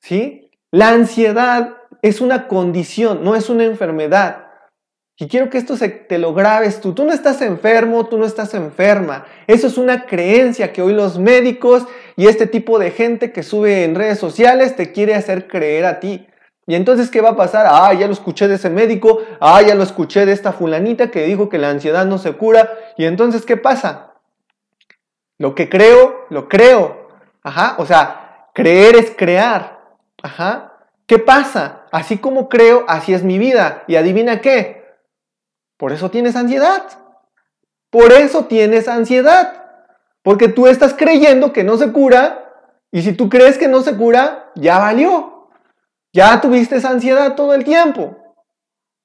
¿sí? 0.00 0.50
La 0.72 0.88
ansiedad 0.88 1.79
es 2.02 2.20
una 2.20 2.48
condición, 2.48 3.24
no 3.24 3.36
es 3.36 3.50
una 3.50 3.64
enfermedad. 3.64 4.46
Y 5.20 5.28
quiero 5.28 5.50
que 5.50 5.58
esto 5.58 5.76
se, 5.76 5.90
te 5.90 6.16
lo 6.16 6.32
grabes 6.32 6.80
tú. 6.80 6.94
Tú 6.94 7.04
no 7.04 7.12
estás 7.12 7.42
enfermo, 7.42 8.06
tú 8.06 8.16
no 8.16 8.24
estás 8.24 8.54
enferma. 8.54 9.26
Eso 9.46 9.66
es 9.66 9.76
una 9.76 10.06
creencia 10.06 10.72
que 10.72 10.80
hoy 10.80 10.94
los 10.94 11.18
médicos 11.18 11.86
y 12.16 12.26
este 12.26 12.46
tipo 12.46 12.78
de 12.78 12.90
gente 12.90 13.30
que 13.30 13.42
sube 13.42 13.84
en 13.84 13.94
redes 13.94 14.18
sociales 14.18 14.76
te 14.76 14.92
quiere 14.92 15.14
hacer 15.14 15.46
creer 15.46 15.84
a 15.84 16.00
ti. 16.00 16.26
Y 16.66 16.74
entonces, 16.74 17.10
¿qué 17.10 17.20
va 17.20 17.30
a 17.30 17.36
pasar? 17.36 17.66
Ah, 17.68 17.92
ya 17.92 18.06
lo 18.06 18.14
escuché 18.14 18.48
de 18.48 18.54
ese 18.54 18.70
médico. 18.70 19.20
Ah, 19.40 19.60
ya 19.60 19.74
lo 19.74 19.82
escuché 19.82 20.24
de 20.24 20.32
esta 20.32 20.52
fulanita 20.52 21.10
que 21.10 21.26
dijo 21.26 21.50
que 21.50 21.58
la 21.58 21.68
ansiedad 21.68 22.06
no 22.06 22.16
se 22.16 22.32
cura. 22.32 22.70
Y 22.96 23.04
entonces, 23.04 23.44
¿qué 23.44 23.58
pasa? 23.58 24.14
Lo 25.36 25.54
que 25.54 25.68
creo, 25.68 26.26
lo 26.30 26.48
creo. 26.48 27.08
Ajá, 27.42 27.74
o 27.76 27.84
sea, 27.84 28.46
creer 28.54 28.96
es 28.96 29.10
crear. 29.10 29.80
Ajá. 30.22 30.69
¿Qué 31.10 31.18
pasa? 31.18 31.88
Así 31.90 32.18
como 32.18 32.48
creo, 32.48 32.84
así 32.86 33.12
es 33.12 33.24
mi 33.24 33.36
vida. 33.36 33.82
Y 33.88 33.96
adivina 33.96 34.40
qué. 34.40 34.84
Por 35.76 35.90
eso 35.90 36.08
tienes 36.08 36.36
ansiedad. 36.36 36.84
Por 37.90 38.12
eso 38.12 38.44
tienes 38.44 38.86
ansiedad. 38.86 39.64
Porque 40.22 40.46
tú 40.46 40.68
estás 40.68 40.94
creyendo 40.94 41.52
que 41.52 41.64
no 41.64 41.78
se 41.78 41.90
cura. 41.90 42.54
Y 42.92 43.02
si 43.02 43.12
tú 43.12 43.28
crees 43.28 43.58
que 43.58 43.66
no 43.66 43.82
se 43.82 43.96
cura, 43.96 44.52
ya 44.54 44.78
valió. 44.78 45.48
Ya 46.12 46.40
tuviste 46.40 46.76
esa 46.76 46.90
ansiedad 46.90 47.34
todo 47.34 47.54
el 47.54 47.64
tiempo. 47.64 48.16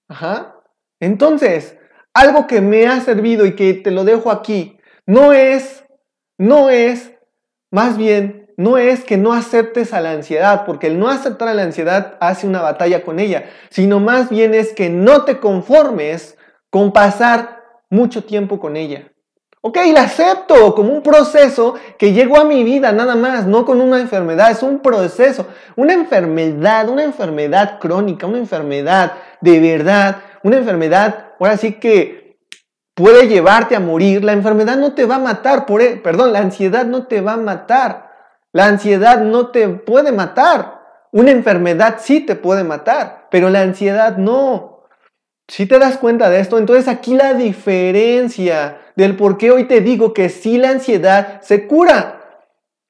Ajá. 0.08 0.62
Entonces, 1.00 1.76
algo 2.14 2.46
que 2.46 2.62
me 2.62 2.86
ha 2.86 3.02
servido 3.02 3.48
y 3.48 3.56
que 3.56 3.74
te 3.74 3.90
lo 3.90 4.04
dejo 4.04 4.30
aquí, 4.30 4.80
no 5.08 5.34
es, 5.34 5.84
no 6.38 6.70
es, 6.70 7.14
más 7.72 7.98
bien 7.98 8.45
no 8.58 8.78
es 8.78 9.04
que 9.04 9.18
no 9.18 9.34
aceptes 9.34 9.94
a 9.94 10.02
la 10.02 10.12
ansiedad, 10.12 10.66
porque 10.66 10.88
el 10.88 11.00
no 11.00 11.10
aceptar 11.10 11.48
a 11.48 11.54
la 11.54 11.64
ansiedad 11.64 12.18
hace 12.20 12.48
una 12.48 12.62
batalla 12.62 13.04
con 13.04 13.20
ella, 13.20 13.46
sino 13.70 14.00
más 14.00 14.30
bien 14.30 14.54
es 14.54 14.74
que 14.74 14.90
no 14.90 15.24
te 15.24 15.40
conformes 15.40 16.38
con 16.70 16.94
pasar 16.94 17.64
mucho 17.90 18.24
tiempo 18.24 18.60
con 18.60 18.76
ella. 18.78 19.12
Ok, 19.68 19.80
la 19.94 20.04
acepto 20.04 20.76
como 20.76 20.94
un 20.94 21.02
proceso 21.02 21.74
que 21.98 22.14
llegó 22.14 22.38
a 22.38 22.44
mi 22.44 22.64
vida 22.64 22.92
nada 22.92 23.16
más, 23.16 23.48
no 23.48 23.66
con 23.66 23.82
una 23.82 24.00
enfermedad, 24.00 24.52
es 24.52 24.62
un 24.62 24.80
proceso, 24.80 25.48
una 25.76 25.94
enfermedad, 25.94 26.88
una 26.88 27.04
enfermedad 27.04 27.80
crónica, 27.80 28.28
una 28.28 28.38
enfermedad 28.38 29.14
de 29.42 29.60
verdad, 29.60 30.18
una 30.44 30.58
enfermedad, 30.58 31.34
ahora 31.40 31.58
sí 31.58 31.74
que 31.80 32.38
puede 32.94 33.28
llevarte 33.28 33.76
a 33.76 33.80
morir, 33.80 34.24
la 34.24 34.34
enfermedad 34.34 34.78
no 34.78 34.94
te 34.94 35.06
va 35.06 35.16
a 35.16 35.20
matar, 35.20 35.66
por, 35.66 35.82
e, 35.82 35.98
perdón, 35.98 36.32
la 36.32 36.40
ansiedad 36.40 36.86
no 36.86 37.08
te 37.08 37.22
va 37.22 37.34
a 37.34 37.38
matar, 37.38 38.05
la 38.56 38.68
ansiedad 38.68 39.20
no 39.20 39.50
te 39.50 39.68
puede 39.68 40.14
matar. 40.14 40.80
Una 41.12 41.32
enfermedad 41.32 41.98
sí 42.00 42.22
te 42.22 42.38
puede 42.38 42.64
matar, 42.64 43.28
pero 43.30 43.50
la 43.50 43.60
ansiedad 43.60 44.16
no. 44.16 44.86
Si 45.50 45.66
te 45.66 45.78
das 45.78 45.98
cuenta 45.98 46.30
de 46.30 46.40
esto, 46.40 46.58
entonces 46.58 46.88
aquí 46.88 47.16
la 47.16 47.34
diferencia 47.34 48.80
del 48.96 49.18
por 49.18 49.38
qué 49.38 49.52
hoy 49.52 49.66
te 49.66 49.82
digo 49.82 50.14
que 50.14 50.30
sí 50.30 50.58
la 50.58 50.70
ansiedad 50.70 51.42
se 51.42 51.68
cura. 51.68 52.22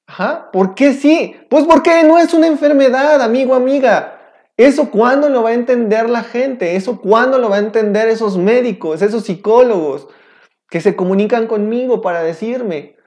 Ajá, 0.05 0.51
¿por 0.51 0.75
qué 0.75 0.93
sí? 0.93 1.35
Pues 1.49 1.65
porque 1.65 2.03
no 2.03 2.19
es 2.19 2.35
una 2.35 2.45
enfermedad, 2.45 3.19
amigo, 3.23 3.55
amiga. 3.55 4.19
Eso 4.57 4.91
cuándo 4.91 5.29
lo 5.29 5.41
va 5.41 5.49
a 5.49 5.53
entender 5.55 6.11
la 6.11 6.21
gente, 6.21 6.75
eso 6.75 7.01
cuándo 7.01 7.39
lo 7.39 7.49
va 7.49 7.55
a 7.55 7.59
entender 7.59 8.07
esos 8.07 8.37
médicos, 8.37 9.01
esos 9.01 9.23
psicólogos. 9.23 10.07
que 10.69 10.79
se 10.79 10.95
comunican 10.95 11.47
conmigo 11.47 12.01
para 12.01 12.21
decirme. 12.21 12.97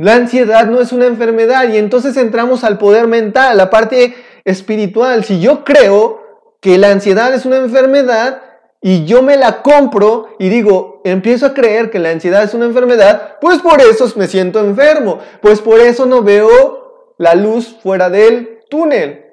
La 0.00 0.14
ansiedad 0.14 0.64
no 0.64 0.80
es 0.80 0.92
una 0.92 1.04
enfermedad 1.04 1.68
y 1.68 1.76
entonces 1.76 2.16
entramos 2.16 2.64
al 2.64 2.78
poder 2.78 3.06
mental, 3.06 3.58
la 3.58 3.68
parte 3.68 4.14
espiritual. 4.46 5.24
Si 5.24 5.40
yo 5.40 5.62
creo 5.62 6.22
que 6.62 6.78
la 6.78 6.90
ansiedad 6.90 7.34
es 7.34 7.44
una 7.44 7.58
enfermedad 7.58 8.40
y 8.80 9.04
yo 9.04 9.20
me 9.20 9.36
la 9.36 9.60
compro 9.60 10.36
y 10.38 10.48
digo, 10.48 11.02
empiezo 11.04 11.44
a 11.44 11.52
creer 11.52 11.90
que 11.90 11.98
la 11.98 12.08
ansiedad 12.08 12.42
es 12.42 12.54
una 12.54 12.64
enfermedad, 12.64 13.36
pues 13.42 13.58
por 13.58 13.82
eso 13.82 14.10
me 14.16 14.26
siento 14.26 14.60
enfermo, 14.60 15.18
pues 15.42 15.60
por 15.60 15.80
eso 15.80 16.06
no 16.06 16.22
veo 16.22 17.14
la 17.18 17.34
luz 17.34 17.76
fuera 17.82 18.08
del 18.08 18.60
túnel. 18.70 19.26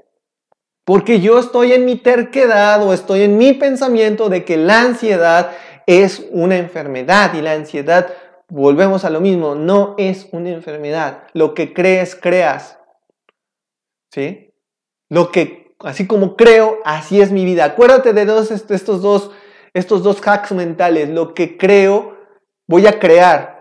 Porque 0.83 1.21
yo 1.21 1.39
estoy 1.39 1.71
en 1.71 1.85
mi 1.85 1.95
terquedad 1.95 2.85
o 2.85 2.91
estoy 2.91 3.21
en 3.21 3.37
mi 3.37 3.53
pensamiento 3.53 4.27
de 4.27 4.43
que 4.43 4.57
la 4.57 4.81
ansiedad 4.81 5.51
es 5.85 6.25
una 6.31 6.57
enfermedad 6.57 7.33
y 7.35 7.41
la 7.41 7.53
ansiedad, 7.53 8.07
volvemos 8.49 9.05
a 9.05 9.09
lo 9.09 9.19
mismo, 9.19 9.55
no 9.55 9.95
es 9.97 10.27
una 10.31 10.49
enfermedad. 10.49 11.23
Lo 11.33 11.53
que 11.53 11.73
crees, 11.73 12.15
creas. 12.15 12.79
¿Sí? 14.11 14.53
Lo 15.09 15.31
que, 15.31 15.75
así 15.79 16.07
como 16.07 16.35
creo, 16.35 16.79
así 16.85 17.21
es 17.21 17.31
mi 17.31 17.45
vida. 17.45 17.65
Acuérdate 17.65 18.13
de 18.13 18.21
estos, 18.23 19.01
dos, 19.01 19.31
estos 19.73 20.03
dos 20.03 20.21
hacks 20.25 20.51
mentales. 20.51 21.09
Lo 21.09 21.33
que 21.33 21.57
creo, 21.57 22.17
voy 22.67 22.87
a 22.87 22.99
crear. 22.99 23.57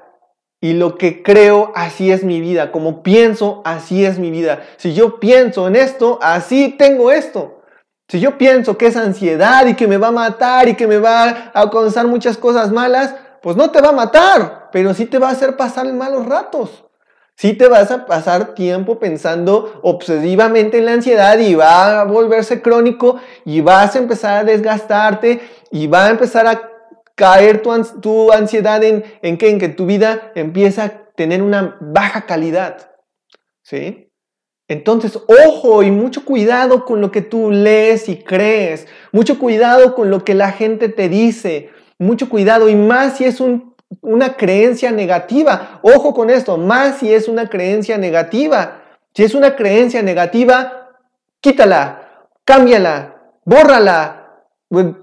Y 0.60 0.72
lo 0.72 0.96
que 0.96 1.22
creo, 1.22 1.72
así 1.74 2.10
es 2.10 2.24
mi 2.24 2.40
vida. 2.40 2.72
Como 2.72 3.02
pienso, 3.02 3.62
así 3.64 4.04
es 4.04 4.18
mi 4.18 4.30
vida. 4.30 4.64
Si 4.78 4.94
yo 4.94 5.20
pienso 5.20 5.68
en 5.68 5.76
esto, 5.76 6.18
así 6.22 6.74
tengo 6.78 7.10
esto. 7.10 7.62
Si 8.08 8.20
yo 8.20 8.38
pienso 8.38 8.78
que 8.78 8.86
es 8.86 8.96
ansiedad 8.96 9.66
y 9.66 9.74
que 9.74 9.88
me 9.88 9.98
va 9.98 10.08
a 10.08 10.12
matar 10.12 10.68
y 10.68 10.74
que 10.74 10.86
me 10.86 10.98
va 10.98 11.50
a 11.52 11.70
causar 11.70 12.06
muchas 12.06 12.38
cosas 12.38 12.70
malas, 12.70 13.14
pues 13.46 13.56
no 13.56 13.70
te 13.70 13.80
va 13.80 13.90
a 13.90 13.92
matar, 13.92 14.70
pero 14.72 14.92
sí 14.92 15.06
te 15.06 15.20
va 15.20 15.28
a 15.28 15.30
hacer 15.30 15.56
pasar 15.56 15.86
malos 15.92 16.26
ratos. 16.26 16.84
Sí 17.36 17.52
te 17.52 17.68
vas 17.68 17.92
a 17.92 18.04
pasar 18.04 18.56
tiempo 18.56 18.98
pensando 18.98 19.78
obsesivamente 19.84 20.78
en 20.78 20.86
la 20.86 20.94
ansiedad 20.94 21.38
y 21.38 21.54
va 21.54 22.00
a 22.00 22.04
volverse 22.06 22.60
crónico 22.60 23.20
y 23.44 23.60
vas 23.60 23.94
a 23.94 24.00
empezar 24.00 24.38
a 24.38 24.42
desgastarte 24.42 25.42
y 25.70 25.86
va 25.86 26.06
a 26.06 26.10
empezar 26.10 26.48
a 26.48 26.60
caer 27.14 27.62
tu, 27.62 28.32
ansiedad 28.32 28.82
en, 28.82 29.04
en, 29.22 29.38
que, 29.38 29.50
en 29.50 29.60
que 29.60 29.68
tu 29.68 29.86
vida 29.86 30.32
empieza 30.34 30.82
a 30.82 31.06
tener 31.14 31.40
una 31.40 31.76
baja 31.80 32.26
calidad. 32.26 32.90
¿Sí? 33.62 34.10
Entonces, 34.66 35.20
ojo 35.46 35.84
y 35.84 35.92
mucho 35.92 36.24
cuidado 36.24 36.84
con 36.84 37.00
lo 37.00 37.12
que 37.12 37.22
tú 37.22 37.52
lees 37.52 38.08
y 38.08 38.16
crees, 38.24 38.88
mucho 39.12 39.38
cuidado 39.38 39.94
con 39.94 40.10
lo 40.10 40.24
que 40.24 40.34
la 40.34 40.50
gente 40.50 40.88
te 40.88 41.08
dice, 41.08 41.70
mucho 41.98 42.28
cuidado 42.28 42.68
y 42.68 42.74
más 42.74 43.16
si 43.16 43.24
es 43.24 43.40
una 44.00 44.36
creencia 44.36 44.92
negativa. 44.92 45.80
Ojo 45.82 46.14
con 46.14 46.30
esto, 46.30 46.58
más 46.58 46.98
si 46.98 47.12
es 47.12 47.28
una 47.28 47.48
creencia 47.48 47.98
negativa. 47.98 48.82
Si 49.14 49.24
es 49.24 49.34
una 49.34 49.56
creencia 49.56 50.02
negativa, 50.02 50.90
quítala, 51.40 52.28
cámbiala, 52.44 53.16
bórrala, 53.44 54.44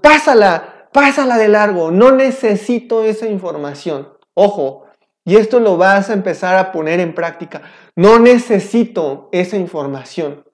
pásala, 0.00 0.88
pásala 0.92 1.36
de 1.36 1.48
largo, 1.48 1.90
no 1.90 2.12
necesito 2.12 3.02
esa 3.02 3.26
información. 3.26 4.08
Ojo, 4.34 4.84
y 5.24 5.36
esto 5.36 5.58
lo 5.58 5.76
vas 5.76 6.10
a 6.10 6.12
empezar 6.12 6.56
a 6.56 6.70
poner 6.70 7.00
en 7.00 7.14
práctica. 7.14 7.62
No 7.96 8.18
necesito 8.18 9.30
esa 9.32 9.56
información. 9.56 10.44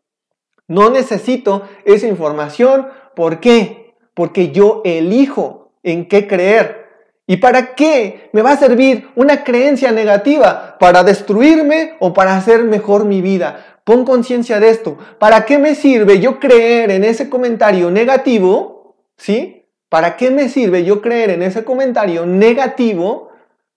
No 0.68 0.88
necesito 0.88 1.68
esa 1.84 2.06
información. 2.06 2.88
¿Por 3.16 3.40
qué? 3.40 3.96
Porque 4.14 4.52
yo 4.52 4.80
elijo 4.84 5.59
en 5.82 6.08
qué 6.08 6.26
creer. 6.26 6.80
¿Y 7.26 7.36
para 7.36 7.74
qué 7.76 8.28
me 8.32 8.42
va 8.42 8.52
a 8.52 8.56
servir 8.56 9.08
una 9.14 9.44
creencia 9.44 9.92
negativa? 9.92 10.76
¿Para 10.80 11.04
destruirme 11.04 11.94
o 12.00 12.12
para 12.12 12.36
hacer 12.36 12.64
mejor 12.64 13.04
mi 13.04 13.22
vida? 13.22 13.82
Pon 13.84 14.04
conciencia 14.04 14.58
de 14.58 14.70
esto. 14.70 14.98
¿Para 15.18 15.44
qué 15.46 15.58
me 15.58 15.74
sirve 15.74 16.18
yo 16.18 16.40
creer 16.40 16.90
en 16.90 17.04
ese 17.04 17.30
comentario 17.30 17.90
negativo? 17.90 18.96
¿Sí? 19.16 19.68
¿Para 19.88 20.16
qué 20.16 20.30
me 20.30 20.48
sirve 20.48 20.84
yo 20.84 21.00
creer 21.00 21.30
en 21.30 21.42
ese 21.42 21.64
comentario 21.64 22.26
negativo 22.26 23.30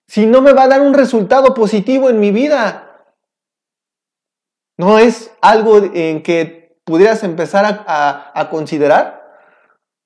si 0.06 0.26
no 0.26 0.42
me 0.42 0.52
va 0.52 0.64
a 0.64 0.68
dar 0.68 0.80
un 0.80 0.94
resultado 0.94 1.54
positivo 1.54 2.10
en 2.10 2.20
mi 2.20 2.32
vida? 2.32 2.84
¿No 4.76 4.98
es 4.98 5.30
algo 5.40 5.78
en 5.94 6.22
que 6.22 6.76
pudieras 6.84 7.22
empezar 7.22 7.84
a, 7.86 8.48
considerar? 8.50 9.38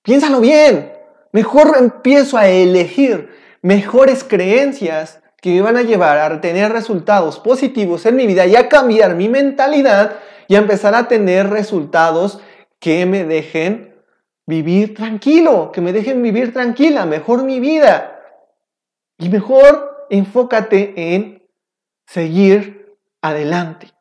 Piénsalo 0.02 0.40
bien. 0.40 0.97
Mejor 1.32 1.76
empiezo 1.78 2.38
a 2.38 2.48
elegir 2.48 3.30
mejores 3.62 4.24
creencias 4.24 5.22
que 5.40 5.50
me 5.50 5.62
van 5.62 5.76
a 5.76 5.82
llevar 5.82 6.18
a 6.18 6.40
tener 6.40 6.72
resultados 6.72 7.38
positivos 7.38 8.06
en 8.06 8.16
mi 8.16 8.26
vida 8.26 8.46
y 8.46 8.56
a 8.56 8.68
cambiar 8.68 9.14
mi 9.14 9.28
mentalidad 9.28 10.16
y 10.48 10.54
a 10.54 10.58
empezar 10.58 10.94
a 10.94 11.06
tener 11.08 11.50
resultados 11.50 12.40
que 12.80 13.06
me 13.06 13.24
dejen 13.24 13.94
vivir 14.46 14.94
tranquilo, 14.94 15.70
que 15.72 15.80
me 15.80 15.92
dejen 15.92 16.22
vivir 16.22 16.52
tranquila, 16.52 17.04
mejor 17.04 17.44
mi 17.44 17.60
vida. 17.60 18.18
Y 19.18 19.28
mejor 19.28 20.06
enfócate 20.10 20.94
en 20.96 21.46
seguir 22.06 22.96
adelante. 23.20 23.92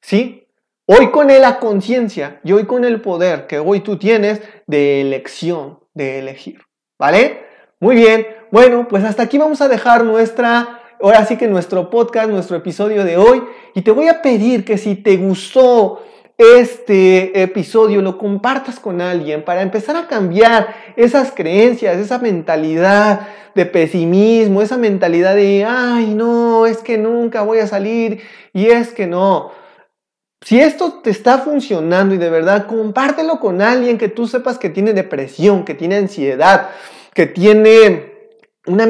¿Sí? 0.00 0.48
Hoy 0.86 1.10
con 1.10 1.28
la 1.28 1.58
conciencia 1.58 2.40
y 2.44 2.52
hoy 2.52 2.64
con 2.64 2.84
el 2.84 3.00
poder 3.00 3.46
que 3.46 3.58
hoy 3.58 3.80
tú 3.80 3.96
tienes 3.98 4.40
de 4.66 5.00
elección, 5.00 5.80
de 5.96 6.20
elegir. 6.20 6.60
¿Vale? 6.98 7.40
Muy 7.80 7.96
bien. 7.96 8.26
Bueno, 8.52 8.86
pues 8.88 9.02
hasta 9.02 9.24
aquí 9.24 9.38
vamos 9.38 9.60
a 9.60 9.68
dejar 9.68 10.04
nuestra, 10.04 10.80
ahora 11.00 11.26
sí 11.26 11.36
que 11.36 11.48
nuestro 11.48 11.90
podcast, 11.90 12.30
nuestro 12.30 12.56
episodio 12.56 13.04
de 13.04 13.16
hoy. 13.16 13.42
Y 13.74 13.82
te 13.82 13.90
voy 13.90 14.08
a 14.08 14.22
pedir 14.22 14.64
que 14.64 14.78
si 14.78 14.94
te 14.94 15.16
gustó 15.16 16.02
este 16.38 17.42
episodio 17.42 18.02
lo 18.02 18.18
compartas 18.18 18.78
con 18.78 19.00
alguien 19.00 19.42
para 19.42 19.62
empezar 19.62 19.96
a 19.96 20.06
cambiar 20.06 20.74
esas 20.96 21.32
creencias, 21.32 21.96
esa 21.96 22.18
mentalidad 22.18 23.28
de 23.54 23.64
pesimismo, 23.64 24.60
esa 24.60 24.76
mentalidad 24.76 25.34
de, 25.34 25.64
ay, 25.64 26.12
no, 26.14 26.66
es 26.66 26.78
que 26.78 26.98
nunca 26.98 27.40
voy 27.40 27.58
a 27.60 27.66
salir 27.66 28.20
y 28.52 28.66
es 28.66 28.92
que 28.92 29.06
no. 29.06 29.50
Si 30.46 30.60
esto 30.60 31.00
te 31.02 31.10
está 31.10 31.38
funcionando 31.38 32.14
y 32.14 32.18
de 32.18 32.30
verdad, 32.30 32.68
compártelo 32.68 33.40
con 33.40 33.60
alguien 33.60 33.98
que 33.98 34.06
tú 34.06 34.28
sepas 34.28 34.60
que 34.60 34.70
tiene 34.70 34.92
depresión, 34.92 35.64
que 35.64 35.74
tiene 35.74 35.96
ansiedad, 35.96 36.68
que 37.14 37.26
tiene 37.26 38.12
una, 38.64 38.86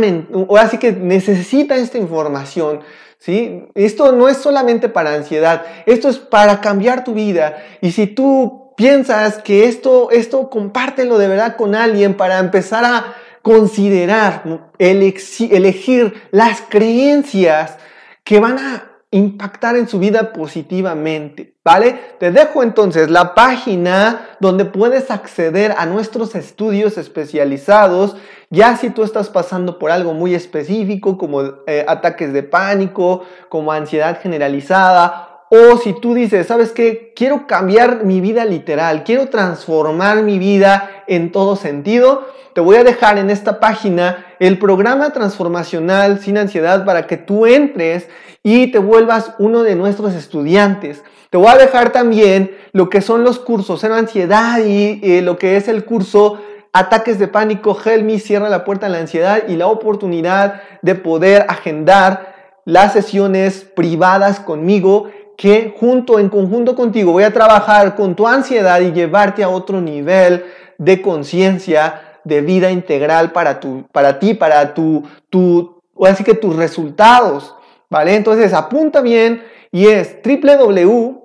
o 0.49 0.59
así 0.59 0.77
que 0.77 0.93
necesita 0.93 1.75
esta 1.77 1.97
información. 1.97 2.81
¿sí? 3.19 3.65
Esto 3.75 4.13
no 4.13 4.29
es 4.29 4.37
solamente 4.37 4.91
para 4.91 5.15
ansiedad, 5.15 5.65
esto 5.87 6.11
es 6.11 6.19
para 6.19 6.61
cambiar 6.61 7.05
tu 7.05 7.15
vida. 7.15 7.57
Y 7.81 7.93
si 7.93 8.07
tú 8.07 8.75
piensas 8.77 9.39
que 9.39 9.65
esto, 9.65 10.11
esto 10.11 10.51
compártelo 10.51 11.17
de 11.17 11.29
verdad 11.29 11.57
con 11.57 11.75
alguien 11.75 12.19
para 12.19 12.39
empezar 12.39 12.85
a 12.85 13.15
considerar, 13.41 14.43
elegir 14.79 16.23
las 16.33 16.61
creencias 16.61 17.79
que 18.25 18.41
van 18.41 18.59
a 18.59 18.96
impactar 19.11 19.77
en 19.77 19.89
su 19.89 19.99
vida 19.99 20.33
positivamente, 20.33 21.55
¿vale? 21.65 21.99
Te 22.19 22.33
dejo 22.33 22.63
entonces 22.63 23.09
la 23.09 23.35
página 23.35 24.27
donde 24.41 24.65
puedes 24.65 25.11
acceder 25.11 25.75
a 25.79 25.87
nuestros 25.87 26.35
estudios 26.35 26.99
especializados, 26.99 28.17
ya 28.51 28.77
si 28.77 28.91
tú 28.91 29.05
estás 29.05 29.29
pasando 29.29 29.79
por 29.79 29.91
algo 29.91 30.13
muy 30.13 30.35
específico 30.35 31.19
como 31.19 31.43
eh, 31.67 31.85
ataques 31.89 32.33
de 32.33 32.43
pánico, 32.43 33.23
como 33.49 33.73
ansiedad 33.73 34.21
generalizada, 34.21 35.26
o 35.51 35.77
si 35.79 35.93
tú 35.93 36.15
dices, 36.15 36.47
¿sabes 36.47 36.73
qué? 36.73 37.13
Quiero 37.15 37.47
cambiar 37.47 38.05
mi 38.05 38.21
vida 38.21 38.45
literal, 38.45 39.05
quiero 39.05 39.29
transformar 39.29 40.23
mi 40.23 40.39
vida 40.39 41.05
en 41.07 41.33
todo 41.33 41.57
sentido, 41.57 42.27
te 42.55 42.61
voy 42.61 42.77
a 42.77 42.85
dejar 42.85 43.19
en 43.19 43.31
esta 43.31 43.61
página 43.61 44.27
el 44.39 44.59
programa 44.59 45.11
transformacional 45.11 46.21
sin 46.21 46.39
ansiedad 46.39 46.85
para 46.85 47.07
que 47.07 47.17
tú 47.17 47.47
entres 47.47 48.09
y 48.43 48.69
te 48.71 48.79
vuelvas 48.79 49.33
uno 49.39 49.63
de 49.63 49.77
nuestros 49.77 50.15
estudiantes. 50.15 51.03
Te 51.31 51.37
voy 51.37 51.49
a 51.49 51.59
dejar 51.59 51.91
también 51.91 52.57
lo 52.73 52.89
que 52.89 53.01
son 53.03 53.25
los 53.25 53.39
cursos 53.39 53.85
en 53.85 53.93
ansiedad 53.93 54.65
y 54.65 55.01
eh, 55.03 55.21
lo 55.23 55.37
que 55.37 55.57
es 55.57 55.69
el 55.69 55.85
curso 55.85 56.39
ataques 56.73 57.19
de 57.19 57.29
pánico, 57.29 57.77
Helmi 57.83 58.19
cierra 58.19 58.49
la 58.49 58.65
puerta 58.65 58.87
a 58.87 58.89
la 58.91 58.99
ansiedad 58.99 59.45
y 59.49 59.57
la 59.57 59.67
oportunidad 59.67 60.63
de 60.83 60.95
poder 60.95 61.47
agendar 61.49 62.35
las 62.67 62.93
sesiones 62.93 63.65
privadas 63.65 64.41
conmigo 64.41 65.09
que 65.37 65.75
junto 65.79 66.19
en 66.19 66.29
conjunto 66.29 66.75
contigo 66.75 67.13
voy 67.13 67.25
a 67.25 67.33
trabajar 67.33 67.95
con 67.95 68.15
tu 68.15 68.27
ansiedad 68.27 68.81
y 68.81 68.93
llevarte 68.93 69.43
a 69.43 69.49
otro 69.49 69.81
nivel 69.81 70.45
de 70.79 71.03
conciencia, 71.03 72.19
de 72.25 72.41
vida 72.41 72.71
integral 72.71 73.33
para, 73.33 73.61
tu, 73.61 73.87
para 73.93 74.19
ti, 74.19 74.35
para 74.35 74.75
tu, 74.75 75.05
tu, 75.31 75.83
así 76.05 76.25
que 76.25 76.35
tus 76.35 76.57
resultados. 76.57 77.55
¿Vale? 77.89 78.17
Entonces 78.17 78.53
apunta 78.53 79.01
bien 79.01 79.45
y 79.71 79.87
es 79.87 80.17
www, 80.25 81.23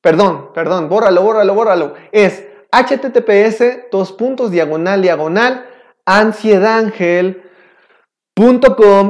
perdón, 0.00 0.50
perdón, 0.54 0.88
bórralo, 0.88 1.22
bórralo, 1.22 1.54
bórralo, 1.54 1.94
es 2.10 2.44
https 2.70 3.90
dos 3.90 4.12
puntos 4.12 4.50
diagonal 4.50 5.02
diagonal 5.02 5.66
ansiedangel 6.04 7.42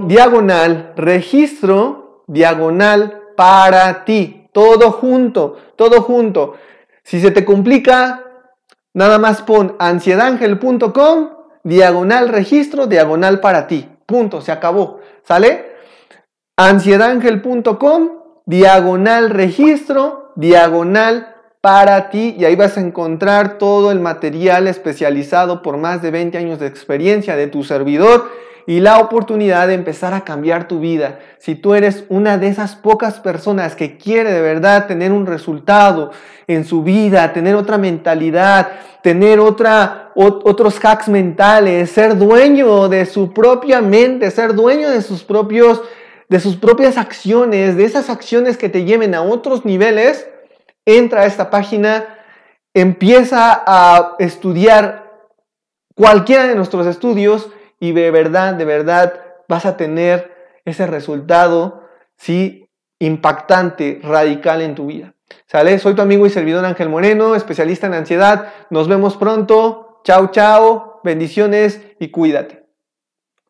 diagonal 0.07 0.93
registro 0.97 2.25
diagonal 2.27 3.23
para 3.39 4.05
ti. 4.05 4.49
Todo 4.53 4.91
junto, 4.91 5.57
todo 5.77 6.03
junto. 6.03 6.57
Si 7.05 7.21
se 7.21 7.31
te 7.31 7.45
complica, 7.45 8.25
nada 8.95 9.21
más 9.21 9.43
pon 9.43 9.77
ansiedangel.com 9.79 11.29
diagonal 11.63 12.31
registro 12.31 12.89
diagonal 12.89 13.39
para 13.39 13.69
ti. 13.69 13.89
Punto, 14.07 14.41
se 14.41 14.51
acabó. 14.51 14.99
¿Sale? 15.23 15.67
ansiedangel.com 16.57 18.09
diagonal 18.45 19.31
registro 19.31 20.33
diagonal 20.35 21.37
para 21.61 22.11
ti 22.11 22.35
y 22.37 22.45
ahí 22.45 22.57
vas 22.57 22.77
a 22.77 22.81
encontrar 22.81 23.59
todo 23.59 23.93
el 23.93 24.01
material 24.01 24.67
especializado 24.67 25.63
por 25.63 25.77
más 25.77 26.03
de 26.03 26.11
20 26.11 26.37
años 26.39 26.59
de 26.59 26.67
experiencia 26.67 27.37
de 27.37 27.47
tu 27.47 27.63
servidor 27.63 28.29
y 28.69 28.81
la 28.81 28.99
oportunidad 28.99 29.67
de 29.67 29.73
empezar 29.73 30.13
a 30.13 30.25
cambiar 30.25 30.69
tu 30.69 30.79
vida. 30.79 31.21
Si 31.39 31.55
tú 31.55 31.73
eres 31.73 32.05
una 32.11 32.37
de 32.37 32.49
esas 32.49 32.77
pocas 32.77 33.19
personas 33.19 33.75
que 33.75 33.97
quiere 33.97 34.31
de 34.31 34.43
verdad 34.43 34.87
tener 34.87 35.11
un 35.11 35.25
resultado 35.25 36.11
en 36.47 36.67
su 36.67 36.83
vida, 36.83 37.33
tener 37.33 37.55
otra 37.55 37.79
mentalidad, 37.79 38.69
tener 39.03 39.41
otra, 39.41 40.13
otros 40.15 40.79
hacks 40.85 41.09
mentales, 41.09 41.91
ser 41.93 42.19
dueño 42.19 42.91
de 42.91 43.07
su 43.07 43.33
propia 43.33 43.81
mente, 43.81 44.31
ser 44.31 44.53
dueño 44.53 44.91
de 44.91 45.01
sus 45.01 45.25
propios 45.25 45.81
de 46.29 46.39
sus 46.39 46.57
propias 46.57 46.99
acciones, 46.99 47.75
de 47.75 47.87
esas 47.87 48.11
acciones 48.11 48.59
que 48.59 48.69
te 48.69 48.85
lleven 48.85 49.15
a 49.15 49.23
otros 49.23 49.65
niveles, 49.65 50.29
entra 50.85 51.23
a 51.23 51.25
esta 51.25 51.49
página, 51.49 52.19
empieza 52.75 53.63
a 53.67 54.17
estudiar 54.19 55.25
cualquiera 55.95 56.47
de 56.47 56.55
nuestros 56.55 56.87
estudios 56.87 57.49
y 57.81 57.93
de 57.93 58.11
verdad, 58.11 58.55
de 58.55 58.65
verdad 58.65 59.15
vas 59.49 59.67
a 59.67 59.77
tener 59.77 60.33
ese 60.65 60.87
resultado, 60.87 61.89
sí, 62.17 62.69
impactante, 62.99 64.01
radical 64.03 64.63
en 64.63 64.75
tu 64.75 64.87
vida. 64.87 65.15
¿Sale? 65.47 65.79
Soy 65.79 65.95
tu 65.95 66.03
amigo 66.03 66.27
y 66.27 66.31
servidor 66.31 66.65
Ángel 66.65 66.89
Moreno, 66.89 67.35
especialista 67.35 67.87
en 67.87 67.95
ansiedad. 67.95 68.53
Nos 68.71 68.89
vemos 68.89 69.17
pronto. 69.17 70.01
Chao, 70.05 70.29
chao. 70.29 71.01
Bendiciones 71.05 71.81
y 71.99 72.09
cuídate. 72.09 72.58